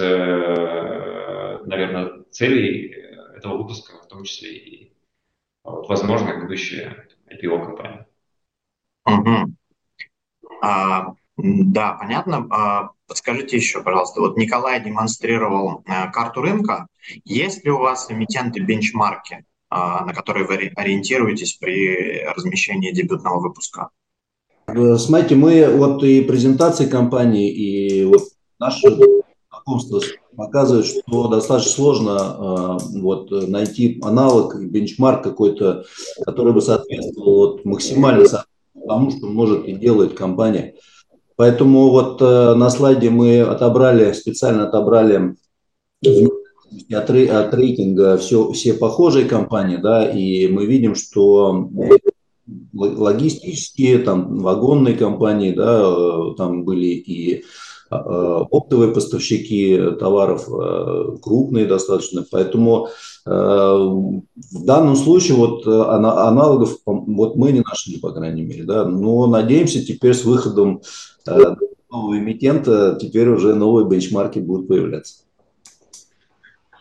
[1.66, 2.94] наверное, целей
[3.36, 4.92] этого выпуска, в том числе и
[5.64, 8.06] вот, возможно будущее IPO компании.
[9.08, 9.44] Mm-hmm.
[10.62, 12.46] А Да, понятно.
[12.50, 16.86] А, подскажите еще, пожалуйста, вот Николай демонстрировал э, карту рынка.
[17.24, 23.88] Есть ли у вас эмитенты бенчмарки, а, на которые вы ориентируетесь при размещении дебютного выпуска?
[24.68, 28.22] Э, смотрите, мы вот и презентации компании, и вот
[28.58, 28.88] наше
[29.50, 30.00] знакомство
[30.36, 35.84] показывает, что достаточно сложно э, вот, найти аналог, бенчмарк какой-то,
[36.24, 38.24] который бы соответствовал вот, максимально
[38.86, 40.74] тому, что может и делает компания.
[41.38, 45.36] Поэтому вот э, на слайде мы отобрали, специально отобрали
[46.04, 51.70] от, от рейтинга все, все похожие компании, да, и мы видим, что
[52.74, 57.44] логистические, там, вагонные компании, да, э, там были и
[57.90, 62.88] Э, оптовые поставщики товаров э, крупные достаточно, поэтому
[63.24, 69.26] э, в данном случае вот аналогов вот мы не нашли, по крайней мере, да, но
[69.26, 70.82] надеемся теперь с выходом
[71.26, 75.24] нового эмитента теперь уже новые бенчмарки будут появляться.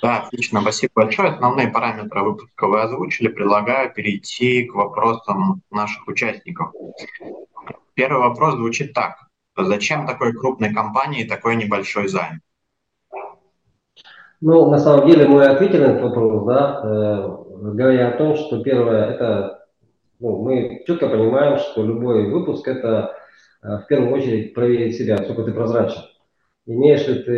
[0.02, 1.30] Да, отлично, спасибо большое.
[1.30, 3.30] Основные параметры выпуска вы озвучили.
[3.30, 6.72] Предлагаю перейти к вопросам наших участников.
[7.96, 9.16] Первый вопрос звучит так.
[9.58, 12.42] Зачем такой крупной компании такой небольшой займ?
[14.40, 17.38] Ну, на самом деле мы ответили на этот вопрос, да, э,
[17.74, 19.66] говоря о том, что первое, это,
[20.20, 23.17] ну, мы четко понимаем, что любой выпуск это э,
[23.62, 26.02] в первую очередь проверить себя, сколько ты прозрачен.
[26.66, 27.36] Имеешь ли ты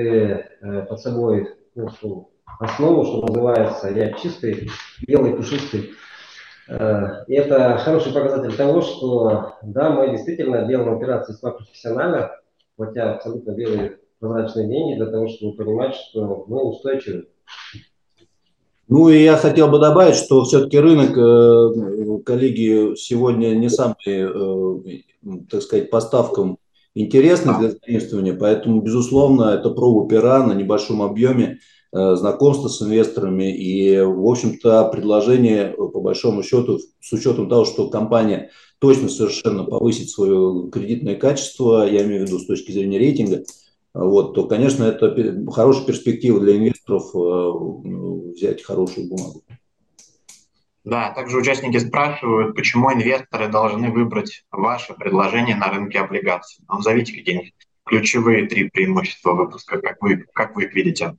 [0.61, 4.69] э, под собой ну, основу, что называется, я чистый,
[5.07, 5.91] белый, пушистый,
[6.69, 12.31] Э, и это хороший показатель того, что да, мы действительно делаем операции весьма профессионально,
[12.75, 17.27] платя абсолютно белые прозрачные деньги для того, чтобы понимать, что мы устойчивы.
[18.89, 25.01] Ну и я хотел бы добавить, что все-таки рынок, э, коллеги, сегодня не самый, э,
[25.49, 26.57] так сказать, поставкам
[26.95, 31.59] интересный для заимствования, поэтому, безусловно, это проба пера на небольшом объеме
[31.91, 33.51] Э, знакомство с инвесторами.
[33.51, 40.09] И, в общем-то, предложение, по большому счету, с учетом того, что компания точно совершенно повысит
[40.09, 43.43] свое кредитное качество, я имею в виду с точки зрения рейтинга,
[43.93, 45.15] вот, то, конечно, это
[45.51, 49.43] хорошая перспектива для инвесторов э, взять хорошую бумагу.
[50.83, 56.63] Да, также участники спрашивают, почему инвесторы должны выбрать ваше предложение на рынке облигаций.
[56.67, 57.53] Назовите какие-нибудь
[57.85, 61.17] ключевые три преимущества выпуска, как вы, как вы их видите.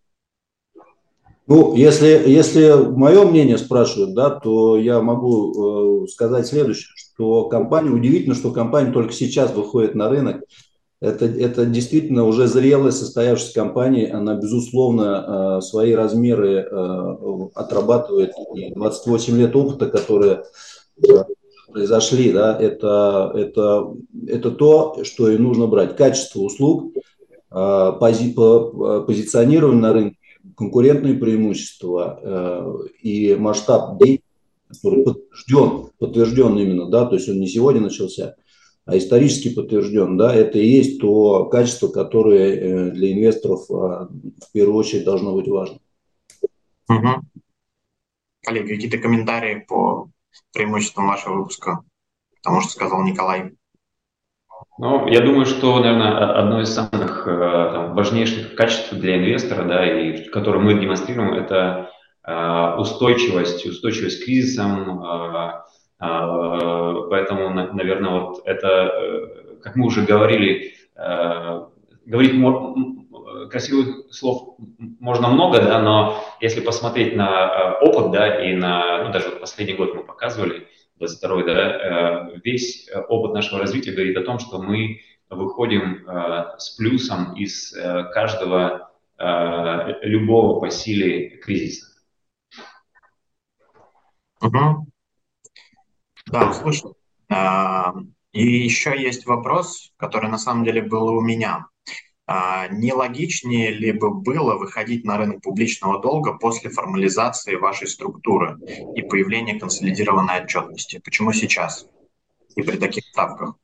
[1.47, 7.91] Ну, если, если мое мнение спрашивают, да, то я могу э, сказать следующее, что компания,
[7.91, 10.45] удивительно, что компания только сейчас выходит на рынок.
[11.01, 14.13] Это, это действительно уже зрелая, состоявшаяся компания.
[14.13, 18.33] Она, безусловно, э, свои размеры э, отрабатывает.
[18.55, 20.45] И 28 лет опыта, которые
[21.03, 21.25] э,
[21.73, 23.95] произошли, да, это, это,
[24.27, 25.97] это то, что и нужно брать.
[25.97, 26.93] Качество услуг,
[27.49, 30.19] пози, по, позиционирование на рынке,
[30.57, 34.25] конкурентные преимущества и масштаб деятельности,
[34.69, 38.37] который подтвержден, подтвержден именно, да, то есть он не сегодня начался,
[38.87, 44.77] исторически подтвержден, да, это и есть то качество, которое э, для инвесторов э, в первую
[44.77, 45.79] очередь должно быть важно.
[46.89, 47.09] Угу.
[48.45, 50.09] Коллеги, какие-то комментарии по
[50.53, 51.81] преимуществам вашего выпуска,
[52.43, 53.53] тому, что сказал Николай?
[54.79, 60.01] Ну, я думаю, что, наверное, одно из самых э, там, важнейших качеств для инвестора, да,
[60.01, 61.91] и которое мы демонстрируем, это
[62.27, 65.05] э, устойчивость, устойчивость к кризисам.
[66.01, 70.75] Э, поэтому, наверное, вот это, как мы уже говорили,
[72.07, 72.35] говорить
[73.51, 74.57] красивых слов
[74.99, 79.75] можно много, да, но если посмотреть на опыт, да, и на, ну, даже вот последний
[79.75, 80.67] год мы показывали,
[81.01, 85.01] 22 да, э, весь опыт нашего развития говорит о том, что мы
[85.31, 88.89] выходим э, с плюсом из э, каждого
[90.01, 91.89] любого по силе кризиса.
[94.41, 94.90] Угу.
[96.27, 96.97] Да, услышал.
[98.33, 101.67] И еще есть вопрос, который на самом деле был у меня.
[102.27, 108.57] А, не логичнее ли бы было выходить на рынок публичного долга после формализации вашей структуры
[108.95, 111.01] и появления консолидированной отчетности?
[111.05, 111.87] Почему сейчас
[112.55, 113.57] и при таких ставках?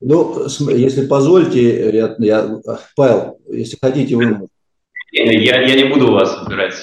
[0.00, 2.60] Ну, если позвольте, я, я,
[2.94, 4.48] Павел, если хотите, вы...
[5.12, 6.74] Я, я не буду вас выбирать.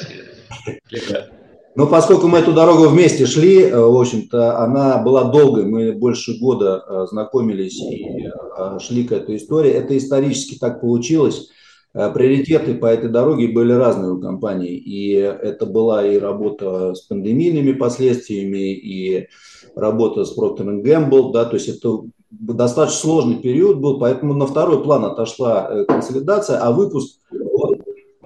[1.78, 6.40] Ну, поскольку мы эту дорогу вместе шли, э, в общем-то, она была долгой, мы больше
[6.40, 9.70] года э, знакомились и э, шли к этой истории.
[9.70, 11.50] Это исторически так получилось.
[11.94, 14.76] Приоритеты по этой дороге были разные у компании.
[14.76, 19.28] И это была и работа с пандемийными последствиями, и
[19.76, 21.32] работа с Procter Gamble.
[21.32, 22.02] Да, то есть это
[22.32, 27.20] достаточно сложный период был, поэтому на второй план отошла консолидация, а выпуск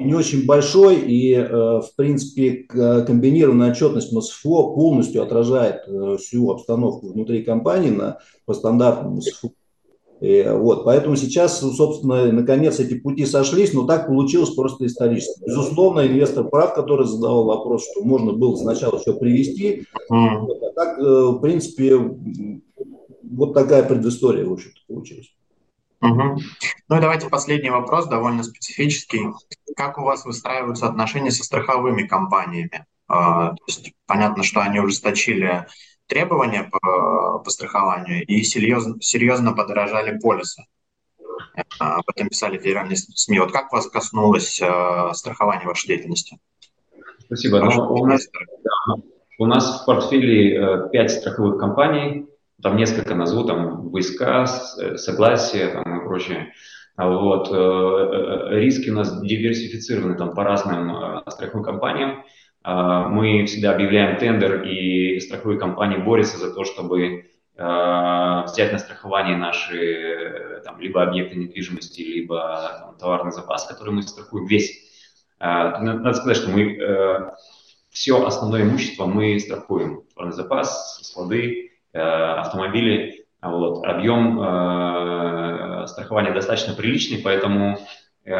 [0.05, 5.83] не очень большой, и, э, в принципе, комбинированная отчетность МСФО полностью отражает
[6.19, 9.49] всю обстановку внутри компании на, по стандартам МСФО.
[10.21, 15.43] И, вот, поэтому сейчас, собственно, наконец эти пути сошлись, но так получилось просто исторически.
[15.43, 19.87] Безусловно, инвестор прав, который задавал вопрос, что можно было сначала все привести.
[20.11, 20.39] Mm.
[20.41, 21.97] Вот, а так, в принципе,
[23.23, 25.33] вот такая предыстория, в общем-то, получилась.
[26.01, 26.39] Угу.
[26.89, 29.27] Ну и давайте последний вопрос, довольно специфический.
[29.75, 32.85] Как у вас выстраиваются отношения со страховыми компаниями?
[33.07, 35.67] А, то есть понятно, что они ужесточили
[36.07, 40.65] требования по, по страхованию и серьезно, серьезно подорожали полисы.
[41.79, 43.39] А, об этом писали федеральные СМИ.
[43.39, 46.39] Вот как вас коснулось а, страхования вашей деятельности?
[47.25, 47.59] Спасибо.
[47.59, 48.27] Ну, у, нас,
[48.63, 49.03] да,
[49.39, 52.27] у нас в портфеле э, пять страховых компаний,
[52.61, 54.45] там несколько назову, там войска,
[54.79, 56.53] э, согласие там, и прочее.
[56.95, 57.49] А вот.
[57.51, 62.23] Э, э, риски у нас диверсифицированы там, по разным страховым компаниям.
[62.63, 69.35] А, мы всегда объявляем тендер, и страховые компании борются за то, чтобы взять на страхование
[69.35, 74.71] наши там, либо объекты недвижимости, либо там, товарный запас, который мы страхуем весь.
[75.37, 77.33] А, надо сказать, что мы
[77.91, 80.03] все основное имущество мы страхуем.
[80.15, 83.25] Товарный запас, склады, автомобили.
[83.41, 83.83] Вот.
[83.85, 87.79] Объем э, страхования достаточно приличный, поэтому
[88.23, 88.31] э,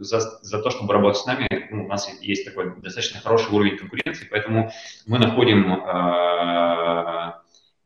[0.00, 3.78] за, за то, чтобы работать с нами, ну, у нас есть такой достаточно хороший уровень
[3.78, 4.70] конкуренции, поэтому
[5.06, 7.32] мы находим э,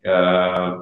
[0.03, 0.79] э,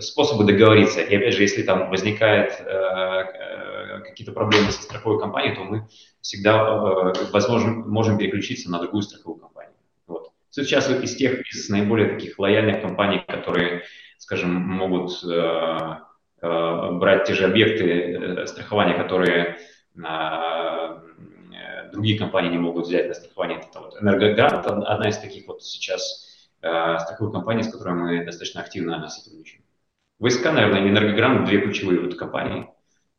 [0.00, 1.00] способы договориться.
[1.00, 5.88] И опять же, если там возникает э, какие-то проблемы со страховой компанией, то мы
[6.20, 9.57] всегда, э, возможно, можем переключиться на другую страховую компанию.
[10.50, 13.82] Сейчас из тех, из наиболее таких лояльных компаний, которые,
[14.16, 15.96] скажем, могут э,
[16.42, 19.58] э, брать те же объекты э, страхования, которые
[19.96, 21.00] э,
[21.92, 23.58] другие компании не могут взять на страхование.
[23.58, 28.62] Это вот Энергогрант, одна из таких вот сейчас э, страховых компаний, с которой мы достаточно
[28.62, 29.62] активно сотрудничаем.
[30.20, 32.68] ВСК, наверное, и Энергогрант две ключевые вот компании,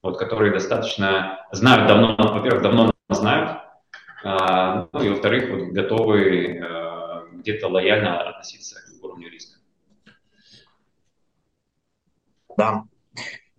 [0.02, 3.60] вот, которые достаточно знают давно, во-первых, давно знают,
[4.24, 6.89] э, ну и во-вторых, вот, готовы э,
[7.40, 9.60] где-то лояльно относиться к уровню риска.
[12.58, 12.84] Да.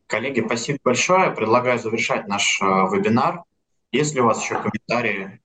[0.06, 1.30] Коллеги, спасибо большое.
[1.30, 3.44] Предлагаю завершать наш э, вебинар.
[3.92, 5.40] Есть ли у вас еще комментарии,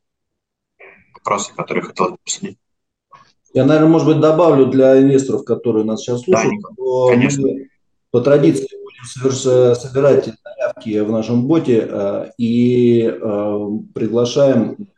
[1.14, 2.58] вопросы, которые хотел обсудить?
[3.54, 7.48] Я, наверное, может быть, добавлю для инвесторов, которые нас сейчас слушают, да, что конечно.
[7.48, 7.70] мы
[8.12, 9.32] по традиции будем
[9.76, 14.90] собирать заявки в нашем боте э, и э, приглашаем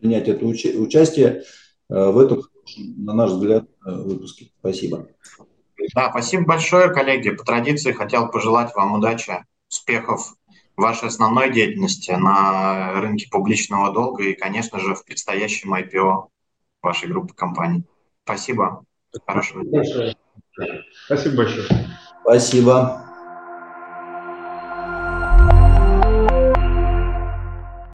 [0.00, 1.44] принять это участие Э,
[1.92, 2.42] в этом,
[2.76, 4.50] на наш взгляд, э, выпуске.
[4.60, 5.08] Спасибо.
[5.94, 7.30] Да, спасибо большое, коллеги.
[7.30, 10.34] По традиции хотел пожелать вам удачи, успехов
[10.76, 16.28] в вашей основной деятельности на рынке публичного долга и, конечно же, в предстоящем IPO
[16.82, 17.84] вашей группы компаний.
[18.24, 18.84] Спасибо.
[19.26, 19.82] Хорошего дня.
[21.06, 21.68] Спасибо большое.
[22.22, 23.01] Спасибо.